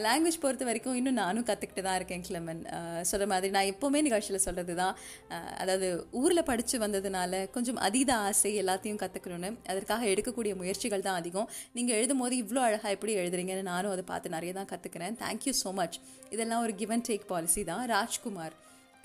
Language 0.06 0.40
பொறுத்த 0.44 0.64
வரைக்கும் 0.68 0.98
இன்னும் 1.00 1.18
நானும் 1.22 1.46
கற்றுக்கிட்டு 1.50 1.84
தான் 1.88 1.98
இருக்கேன் 2.00 2.24
கிளமன் 2.28 2.62
சொல்கிற 3.10 3.28
மாதிரி 3.32 3.52
நான் 3.56 3.70
எப்போவுமே 3.74 4.00
நிகழ்ச்சியில் 4.08 4.44
சொல்கிறது 4.46 4.74
தான். 4.82 4.96
அதாவது 5.62 5.88
ஊரில் 6.22 6.48
படித்து 6.50 6.78
வந்ததுனால 6.86 7.42
கொஞ்சம் 7.56 7.80
அதீத 7.88 8.12
ஆசை 8.28 8.52
எல்லாத்தையும் 8.64 9.02
கற்றுக்கணும்னு 9.04 9.52
அதற்காக 9.74 10.08
எடுக்கக்கூடிய 10.14 10.56
முயற்சிகள் 10.62 11.06
தான் 11.08 11.20
அதிகம். 11.22 11.50
நீங்கள் 11.78 11.98
எழுதும் 12.00 12.24
போது 12.24 12.36
இவ்வளோ 12.44 12.64
அழகாக 12.70 12.96
எப்படி 12.98 13.16
எழுதுறீங்கன்னு 13.24 13.70
நானும் 13.74 13.94
அதை 13.96 14.06
பார்த்து 14.12 14.36
நிறைய 14.38 14.54
தான் 14.60 14.72
கற்றுக்கிறேன் 14.74 15.20
தேங்க்யூ 15.24 15.54
ஸோ 15.64 15.72
மச் 15.82 16.00
இதெல்லாம் 16.36 16.64
ஒரு 16.68 16.76
கிவ் 16.82 16.94
அண்ட் 16.98 17.08
டேக் 17.12 17.30
பாலிசி 17.34 17.64
தான். 17.72 17.86
ராஜ்குமார் 17.96 18.56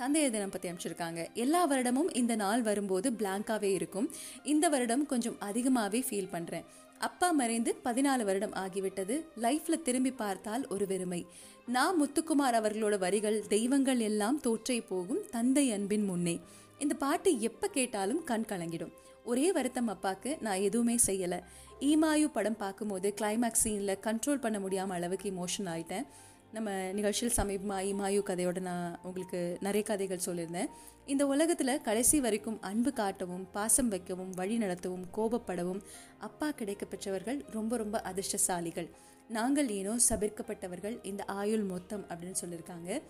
தந்தையர் 0.00 0.32
தினம் 0.32 0.50
பற்றி 0.54 0.68
அமைச்சிருக்காங்க 0.70 1.20
எல்லா 1.42 1.60
வருடமும் 1.70 2.10
இந்த 2.20 2.34
நாள் 2.42 2.62
வரும்போது 2.66 3.08
பிளாங்காகவே 3.20 3.70
இருக்கும். 3.76 4.08
இந்த 4.52 4.66
வருடம் 4.74 5.04
கொஞ்சம் 5.12 5.38
அதிகமாகவே 5.46 6.00
ஃபீல் 6.08 6.34
பண்ணுறேன் 6.34 6.66
அப்பா 6.98 7.30
மறைந்து 7.30 7.76
பதினாலு 7.84 8.24
வருடம் 8.24 8.52
ஆகிவிட்டது. 8.52 9.24
லைஃப்ல 9.42 9.82
திரும்பி 9.82 10.10
பார்த்தால் 10.10 10.66
ஒரு 10.68 10.86
வெறுமை. 10.86 11.26
நான் 11.66 12.02
முத்துக்குமார் 12.02 12.56
அவர்களோட 12.58 12.98
வரிகள் 12.98 13.44
தெய்வங்கள் 13.48 13.98
எல்லாம் 13.98 14.40
தோற்றை 14.40 14.80
போகும் 14.80 15.24
தந்தை 15.30 15.72
அன்பின் 15.72 16.04
முன்னே. 16.04 16.40
இந்த 16.78 16.94
பாட்டு 16.94 17.40
எப்போ 17.40 17.68
கேட்டாலும் 17.68 18.24
கண் 18.24 18.44
கலங்கிடும். 18.48 18.92
ஒரே 19.24 19.52
வருத்தம் 19.52 19.88
அப்பாக்கு 19.88 20.40
நான் 20.40 20.60
எதுவுமே 20.60 20.96
செய்யலை. 21.06 21.40
ஈமாயு 21.80 22.28
படம் 22.32 22.56
பார்க்கும்போது 22.56 23.14
கிளைமேக்ஸ் 23.20 23.64
சீனில் 23.64 23.98
கண்ட்ரோல் 24.02 24.40
பண்ண 24.40 24.58
முடியாமல் 24.58 24.96
அளவுக்கு 24.96 25.30
இமோஷன் 25.30 25.70
ஆயிட்டேன். 25.74 26.06
நம்ம 26.52 26.70
நிகழ்ச்சியில் 26.92 27.36
சமீபமாக 27.36 27.86
இமாயு 27.92 28.20
கதையோட 28.28 28.58
நான் 28.60 28.98
உங்களுக்கு 29.02 29.58
நிறைய 29.60 29.84
கதைகள் 29.86 30.22
சொல்லியிருந்தேன். 30.26 30.70
இந்த 31.06 31.26
உலகத்தில் 31.26 31.82
கடைசி 31.82 32.20
வரைக்கும் 32.20 32.58
அன்பு 32.60 32.90
காட்டவும் 32.90 33.44
பாசம் 33.52 33.88
வைக்கவும் 33.88 34.30
வழி 34.30 34.58
நடத்தவும் 34.58 35.04
கோபப்படவும் 35.16 35.82
அப்பா 36.18 36.50
கிடைக்க 36.50 36.86
பெற்றவர்கள் 36.86 37.44
ரொம்ப 37.50 37.76
ரொம்ப 37.76 38.02
அதிர்ஷ்டசாலிகள். 38.10 38.88
நாங்கள் 39.28 39.68
ஏனோ 39.68 39.96
சபிர்க்கப்பட்டவர்கள் 40.08 40.96
இந்த 41.02 41.24
ஆயுள் 41.24 41.62
மொத்தம் 41.62 42.04
அப்படின்னு 42.08 42.40
சொல்லியிருக்காங்க. 42.42 43.00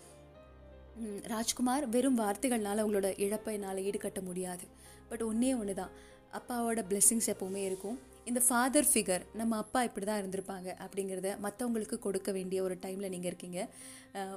ராஜ்குமார் 1.23 1.89
வெறும் 1.89 2.21
வார்த்தைகள்னால 2.21 2.85
உங்களோட 2.87 3.09
இழப்பை 3.19 3.55
என்னால் 3.55 3.77
ஈடுகட்ட 3.77 4.23
முடியாது. 4.23 4.67
பட் 5.09 5.23
ஒன்றே 5.23 5.55
ஒன்று 5.55 5.75
தான் 5.75 5.95
அப்பாவோட 6.33 6.81
பிளெஸ்ஸிங்ஸ் 6.91 7.33
எப்போவுமே 7.33 7.63
இருக்கும். 7.71 7.99
இந்த 8.27 8.41
ஃபாதர் 8.47 8.89
ஃபிகர் 8.93 9.25
நம்ம 9.33 9.57
அப்பா 9.57 9.81
இப்படி 9.83 10.07
தான் 10.07 10.21
இருந்திருப்பாங்க 10.23 10.69
அப்படிங்கிறத 10.85 11.29
மற்றவங்களுக்கு 11.45 11.97
கொடுக்க 11.99 12.31
வேண்டிய 12.33 12.59
ஒரு 12.63 12.75
டைமில் 12.85 13.13
நீங்கள் 13.15 13.31
இருக்கீங்க. 13.31 13.61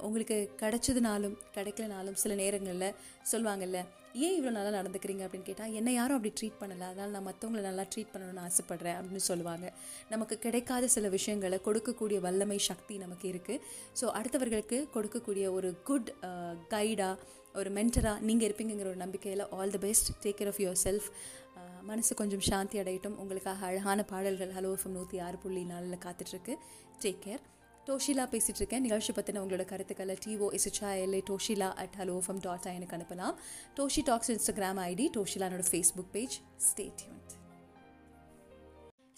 உங்களுக்கு 0.01 0.37
கிடைச்சதுனாலும் 0.61 1.35
கிடைக்கலனாலும் 1.55 2.19
சில 2.23 2.35
நேரங்களில் 2.35 2.95
சொல்லுவாங்கல்ல 3.31 3.79
ஏன் 4.25 4.35
இவ்வளோ 4.37 4.53
நல்லா 4.57 4.71
நடந்துக்கிறீங்க 4.77 5.23
அப்படின்னு 5.25 5.47
கேட்டால் 5.49 5.73
என்னை 5.79 5.91
யாரும் 5.97 6.17
அப்படி 6.17 6.31
ட்ரீட் 6.39 6.59
பண்ணலை. 6.61 6.85
அதனால் 6.91 7.13
நான் 7.15 7.27
மற்றவங்களை 7.27 7.63
நல்லா 7.67 7.83
ட்ரீட் 7.93 8.11
பண்ணணும்னு 8.13 8.43
ஆசைப்பட்றேன் 8.47 8.97
அப்படின்னு 8.99 9.23
சொல்லுவாங்க. 9.31 9.65
நமக்கு 10.13 10.35
கிடைக்காத 10.45 10.87
சில 10.95 11.09
விஷயங்களை 11.17 11.59
கொடுக்கக்கூடிய 11.67 12.19
வல்லமை 12.27 12.59
சக்தி 12.69 12.97
நமக்கு 13.05 13.27
இருக்குது 13.33 13.61
ஸோ 13.99 14.07
அடுத்தவர்களுக்கு 14.19 14.79
கொடுக்கக்கூடிய 14.95 15.45
ஒரு 15.57 15.71
குட் 15.89 16.09
கைடாக 16.75 17.13
uh, 17.13 17.37
ஒரு 17.59 17.69
மென்டராக 17.77 18.23
நீங்கள் 18.29 18.47
இருப்பீங்கிற 18.47 18.89
ஒரு 18.93 19.01
நம்பிக்கையில் 19.03 19.45
all 19.59 19.73
the 19.75 19.81
best 19.85 20.09
take 20.23 20.39
care 20.39 20.51
of 20.51 20.61
yourself 20.85 21.07
மனசு 21.89 22.13
கொஞ்சம் 22.19 22.43
சாந்தி 22.49 22.77
அடையட்டும். 22.81 23.15
உங்களுக்காக 23.21 23.65
அழகான 23.69 24.03
பாடல்கள் 24.11 24.51
ஹலோ 24.57 24.71
எஃப்எம் 24.77 24.97
நூற்றி 24.97 25.19
ஆறு 25.27 25.37
புள்ளி 25.43 25.63
நாலில் 25.71 26.03
காத்துட்ருக்கு 26.05 26.55
டேக் 27.05 27.23
கேர் 27.25 27.43
டோஷிலா 27.87 28.25
பேசிகிட்டு 28.31 28.55
இருக்கேன் 28.55 28.81
நிகழ்ச்சி 28.81 29.13
பற்றின 29.13 29.39
உங்களோட 29.39 29.65
கருத்துக்களை 29.65 30.17
D O 30.25 30.47
S H A 30.53 30.89
Doshila 31.29 31.73
at 31.73 31.95
hello 31.99 32.19
FM 32.27 32.41
dot 32.41 32.65
எனக்கு 32.65 32.97
அனுப்பலாம். 32.97 33.35
டோஷி 33.79 34.01
டாக்ஸ் 34.03 34.31
இன்ஸ்டாகிராம் 34.31 34.79
ஐடி 34.85 35.09
டோஷிலானோட 35.17 35.63
ஃபேஸ்புக் 35.71 36.11
பேஜ் 36.11 36.35
ஸ்டே 36.69 36.91
டியூன்ட் 36.99 37.35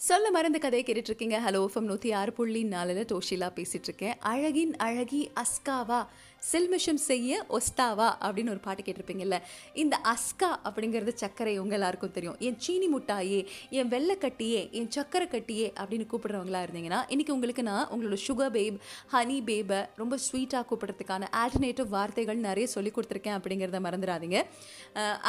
சொல்ல 0.00 0.30
மறந்த 0.30 0.58
கதையை 0.58 0.84
கேட்டுட்டு 0.86 1.10
இருக்கீங்க 1.10 1.40
ஹலோ 1.40 1.66
ஃபம் 1.74 1.84
நூற்றி 1.84 2.12
ஆறு 2.12 2.32
புள்ளி 2.32 2.62
நாலில் 2.64 3.04
டோஷிலா 3.04 3.50
பேசிகிட்டு 3.54 3.84
இருக்கேன் 3.84 4.18
அழகின் 4.22 4.76
அழகி 4.76 5.30
அஸ்காவா 5.34 6.00
செல்மிஷம் 6.50 7.00
செய்ய 7.08 7.46
ஒஸ்தாவா 7.56 8.08
அப்படின்னு 8.26 8.52
ஒரு 8.54 8.60
பாட்டு 8.66 8.82
கேட்டிருப்பீங்கல்ல 8.82 9.36
இந்த 9.82 9.94
அஸ்கா 10.12 10.50
அப்படிங்கிறது 10.68 11.12
சர்க்கரை 11.22 11.54
உங்கள் 11.58 11.78
எல்லாருக்கும் 11.78 12.10
தெரியும். 12.10 12.36
என் 12.38 12.58
சீனி 12.58 12.88
முட்டாயே 12.94 13.40
என் 13.70 13.88
வெள்ளை 13.88 14.16
கட்டியே 14.24 14.62
என் 14.70 14.90
சக்கரை 14.96 15.28
கட்டியே 15.34 15.68
அப்படின்னு 15.80 16.06
கூப்பிடுறவங்களா 16.12 16.62
இருந்தீங்கன்னா 16.66 17.00
இன்றைக்கி 17.14 17.32
உங்களுக்கு 17.36 17.62
நான் 17.62 17.88
உங்களோட 17.88 18.18
சுகர் 18.26 18.52
பேப் 18.56 18.78
ஹனி 19.12 19.38
பேபை 19.44 19.80
ரொம்ப 19.96 20.18
ஸ்வீட்டாக 20.26 20.64
கூப்பிடுறதுக்கான 20.70 21.28
ஆல்டர்னேட்டிவ் 21.42 21.88
வார்த்தைகள் 21.88 22.44
நிறைய 22.48 22.68
சொல்லி 22.68 22.92
கொடுத்துருக்கேன் 22.94 23.38
அப்படிங்கிறத 23.38 23.80
மறந்துடாதீங்க. 23.88 24.40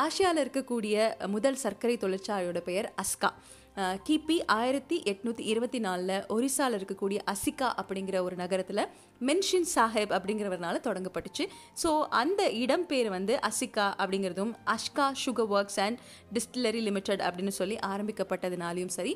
ஆசியாவில் 0.06 0.43
இருக்கக்கூடிய 0.45 1.28
முதல் 1.28 1.62
சர்க்கரை 1.65 1.97
தொழிற்சாலையோட 1.97 2.60
பெயர் 2.69 2.93
அஸ்கா 3.04 3.32
கிபி 3.78 4.36
ஆயிரத்தி 4.56 4.98
எட்நூற்றி 5.12 5.44
இருபத்தி 5.52 5.80
நாலில் 5.80 6.26
ஒரிசாவில் 6.30 6.76
இருக்கக்கூடிய 6.78 7.20
அசிகா 7.34 7.70
அப்படிங்கிற 7.82 8.18
ஒரு 8.22 8.36
நகரத்தில் 8.36 8.82
மென்ஷின் 9.22 9.68
சாஹேப் 9.76 10.14
அப்படிங்கிறவர்னால 10.18 10.82
தொடங்கப்பட்டுச்சு. 10.88 11.46
ஸோ 11.84 11.90
அந்த 12.10 12.52
இடம் 12.64 12.86
பேர் 12.86 13.10
வந்து 13.10 13.40
அசிகா 13.50 13.88
அப்படிங்கிறதும் 14.02 14.54
Ashka 14.76 15.08
sugar 15.24 15.52
works 15.56 15.80
and 15.80 16.00
distillery 16.34 16.84
limited 16.90 17.20
அப்படின்னு 17.20 17.56
சொல்லி 17.62 17.78
ஆரம்பிக்கப்பட்டதுனாலையும் 17.94 18.94
சரி. 18.98 19.14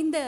இந்த 0.00 0.18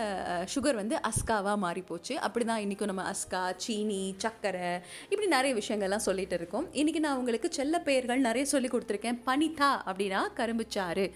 சுகர் 0.54 0.78
வந்து 0.80 0.96
அஸ்காவாக 1.08 1.56
மாறி 1.64 1.82
போச்சு 1.90 2.14
அப்படி 2.26 2.44
தான் 2.44 2.62
இன்றைக்கும் 2.64 2.90
நம்ம 2.90 3.04
அஸ்கா 3.12 3.42
சீனி 3.64 4.00
சக்கரை 4.24 4.70
இப்படி 5.08 5.28
நிறைய 5.34 5.52
விஷயங்கள்லாம் 5.60 6.04
சொல்லிட்டு 6.06 6.36
இருக்கோம். 6.40 6.66
இன்றைக்கி 6.80 7.00
நான் 7.06 7.18
உங்களுக்கு 7.20 7.50
செல்ல 7.58 7.80
பெயர்கள் 7.88 8.24
நிறைய 8.28 8.46
சொல்லி 8.52 8.70
கொடுத்துருக்கேன். 8.72 9.20
பனிதா 9.28 9.70
அப்படின்னா 9.90 10.22
கரும்புச்சாறு 10.40 11.06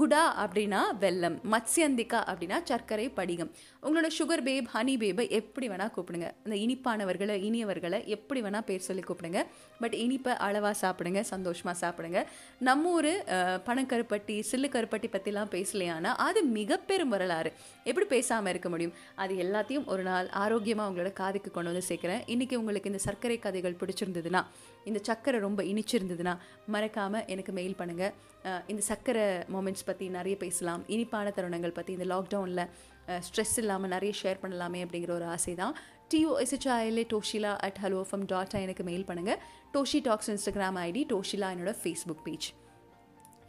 குடா 0.00 0.22
அப்படின்னா 0.44 0.82
வெல்லம் 1.04 1.38
மத்ஸ்யந்திகா 1.54 2.20
அப்படின்னா 2.32 2.58
சர்க்கரை 2.70 3.08
படிகம். 3.20 3.50
உங்களோட 3.82 4.10
சுகர் 4.18 4.44
பேப் 4.48 4.70
ஹனி 4.74 4.96
பேபை 5.04 5.26
எப்படி 5.40 5.68
வேணால் 5.68 5.92
கூப்பிடுங்க. 5.96 6.30
இந்த 6.44 6.56
இனிப்பானவர்களை 6.64 7.36
இனியவர்களை 7.48 8.00
எப்படி 8.16 8.42
வேணால் 8.42 8.68
பேர் 8.70 8.86
சொல்லி 8.88 9.04
கூப்பிடுங்க. 9.08 9.42
பட் 9.80 9.98
இனிப்பை 10.04 10.34
அளவாக 10.48 10.74
சாப்பிடுங்க 10.84 11.20
சந்தோஷமாக 11.34 11.76
சாப்பிடுங்க. 11.84 12.22
நம்ம 12.70 12.90
ஊர் 12.90 13.12
பணக்கருப்பட்டி 13.68 13.88
பனக்கருப்பட்டி 13.90 14.34
சில்லு 14.50 14.68
கருப்பட்டி 14.74 15.08
பற்றிலாம் 15.12 15.50
பேசலையானா 15.54 16.10
அது 16.26 16.40
மிக 16.58 16.76
பெரும் 16.90 17.12
வரலாறு. 17.14 17.50
எப்படி 17.90 18.06
பேசாமல் 18.12 18.52
இருக்க 18.52 18.68
முடியும்? 18.72 18.94
அது 19.22 19.34
எல்லாத்தையும் 19.44 19.86
ஒரு 19.92 20.02
நாள் 20.08 20.28
ஆரோக்கியமாக 20.42 20.90
உங்களோட 20.90 21.12
காதுக்கு 21.20 21.50
கொண்டு 21.50 21.70
வந்து 21.72 21.88
சேர்க்குறேன். 21.90 22.22
இன்றைக்கி 22.34 22.54
உங்களுக்கு 22.60 22.90
இந்த 22.92 23.02
சர்க்கரை 23.08 23.38
கதைகள் 23.46 23.78
பிடிச்சிருந்ததுன்னா 23.82 24.42
இந்த 24.90 25.00
சர்க்கரை 25.08 25.40
ரொம்ப 25.46 25.62
இனிச்சிருந்ததுன்னா 25.72 26.34
மறக்காமல் 26.74 27.26
எனக்கு 27.34 27.54
மெயில் 27.60 27.78
பண்ணுங்கள் 27.80 28.12
இந்த 28.72 28.82
சர்க்கரை 28.90 29.24
மூமெண்ட்ஸ் 29.54 29.88
பற்றி 29.88 30.08
நிறைய 30.18 30.36
பேசலாம். 30.44 30.84
இனிப்பான 30.94 31.32
தருணங்கள் 31.38 31.76
பற்றி 31.78 31.92
இந்த 31.98 32.08
லாக்டவுனில் 32.14 32.66
ஸ்ட்ரெஸ் 33.26 33.56
இல்லாமல் 33.62 33.92
நிறைய 33.94 34.12
ஷேர் 34.20 34.42
பண்ணலாமே 34.42 34.80
அப்படிங்கிற 34.84 35.12
ஒரு 35.18 35.26
ஆசை 35.34 35.54
தான் 35.62 35.74
டிஓஎஸ்ஹெச்ஐஎல்ஏ 36.12 37.04
டோஷிலா 37.12 37.52
அட் 37.66 37.80
ஹலோ 37.84 38.00
ஃபம் 38.08 38.24
டாட் 38.32 38.54
எனக்கு 38.66 38.84
மெயில் 38.88 39.08
பண்ணுங்கள் 39.10 39.40
டோஷி 39.74 40.00
டாக்ஸ் 40.08 40.30
இன்ஸ்டாகிராம் 40.34 40.78
ஐடி 40.88 41.02
டோஷிலா 41.12 41.48
என்னோட 41.54 41.74
ஃபேஸ்புக் 41.82 42.24
பேஜ் 42.28 42.48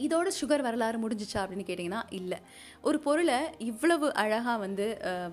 இதோட 0.06 0.28
சுகர் 0.40 0.66
வரலாறு 0.68 0.98
முடிஞ்சிச்சா 1.04 1.40
அப்படின்னு 1.42 1.68
கேட்டிங்கன்னா 1.70 2.02
இல்லை. 2.20 2.40
ஒரு 2.88 3.00
பொருளை 3.06 3.40
இவ்வளவு 3.72 4.08
அழகாக 4.24 4.58
வந்து 4.66 4.88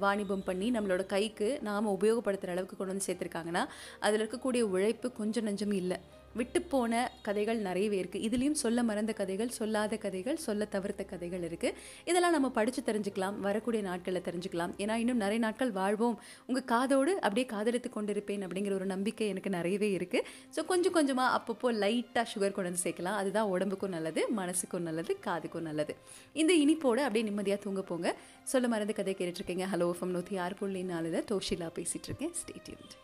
வாணிபம் 0.05 0.47
பண்ணி 0.49 0.69
நம்மளோட 0.77 1.05
கைக்கு 1.15 1.49
நாம் 1.69 1.95
உபயோகப்படுத்துகிற 1.97 2.55
அளவுக்கு 2.57 2.77
கொண்டு 2.77 2.95
வந்து 2.95 3.09
சேர்த்துருக்காங்கன்னா 3.09 3.65
அதில் 4.07 4.23
இருக்கக்கூடிய 4.23 4.65
உழைப்பு 4.75 5.11
கொஞ்சம் 5.21 5.49
நஞ்சம் 5.51 5.77
இல்லை. 5.83 5.99
விட்டுப்போன 6.39 7.03
கதைகள் 7.27 7.61
நிறையவே 7.67 7.97
இருக்குது 8.03 8.25
இதுலேயும் 8.29 8.59
சொல்ல 8.63 8.83
மறந்த 8.89 9.13
கதைகள் 9.21 9.51
சொல்லாத 9.59 9.97
கதைகள் 10.05 10.39
சொல்ல 10.47 10.67
தவிர்த்த 10.75 11.03
கதைகள் 11.13 11.45
இருக்குது 11.49 11.77
இதெல்லாம் 12.11 12.35
நம்ம 12.37 12.49
படித்து 12.59 12.83
தெரிஞ்சுக்கலாம் 12.89 13.37
வரக்கூடிய 13.47 13.83
நாட்களில் 13.89 14.25
தெரிஞ்சுக்கலாம். 14.29 14.73
ஏன்னா 14.83 14.95
இன்னும் 15.03 15.23
நிறைய 15.25 15.41
நாட்கள் 15.47 15.73
வாழ்வோம். 15.81 16.17
உங்கள் 16.49 16.67
காதோடு 16.73 17.15
அப்படியே 17.25 17.47
காதலித்து 17.55 17.91
கொண்டிருப்பேன் 17.97 18.45
அப்படிங்கிற 18.49 18.75
ஒரு 18.81 18.89
நம்பிக்கை 18.95 19.29
எனக்கு 19.35 19.53
நிறையவே 19.59 19.91
இருக்குது 19.99 20.27
ஸோ 20.57 20.67
கொஞ்சம் 20.73 20.97
கொஞ்சமாக 20.99 21.35
அப்பப்போ 21.39 21.73
லைட்டாக 21.83 22.27
சுகர் 22.35 22.57
கொண்டு 22.59 22.71
வந்து 22.71 22.85
சேர்க்கலாம். 22.87 23.19
அதுதான் 23.23 23.51
உடம்புக்கும் 23.55 23.95
நல்லது 23.97 24.23
மனசுக்கும் 24.41 24.87
நல்லது 24.91 25.15
காதுக்கும் 25.27 25.69
நல்லது. 25.71 25.95
இந்த 26.43 26.55
இனிப்போடு 26.65 27.03
அப்படியே 27.09 27.27
நிம்மதியாக 27.31 27.63
தூங்க 27.67 27.83
போங்க. 27.91 28.15
சொல்ல 28.55 28.69
மறந்த 28.75 28.95
கதை 29.01 29.17
கேட்டுட்ருக்கீங்க 29.19 29.67
ஹலோ 29.75 29.91
ஃபம் 29.99 30.15
நூற்றி 30.17 30.37
ஆறு 30.47 30.57
புள்ளி 30.63 30.85
நாலில் 30.95 31.21
தோஷிலா 31.33 31.71
பேசிகிட்டு 31.81 32.11
இருக்கேன். 32.11 32.35
ஸ்டேட்யூன்ட் 32.43 32.97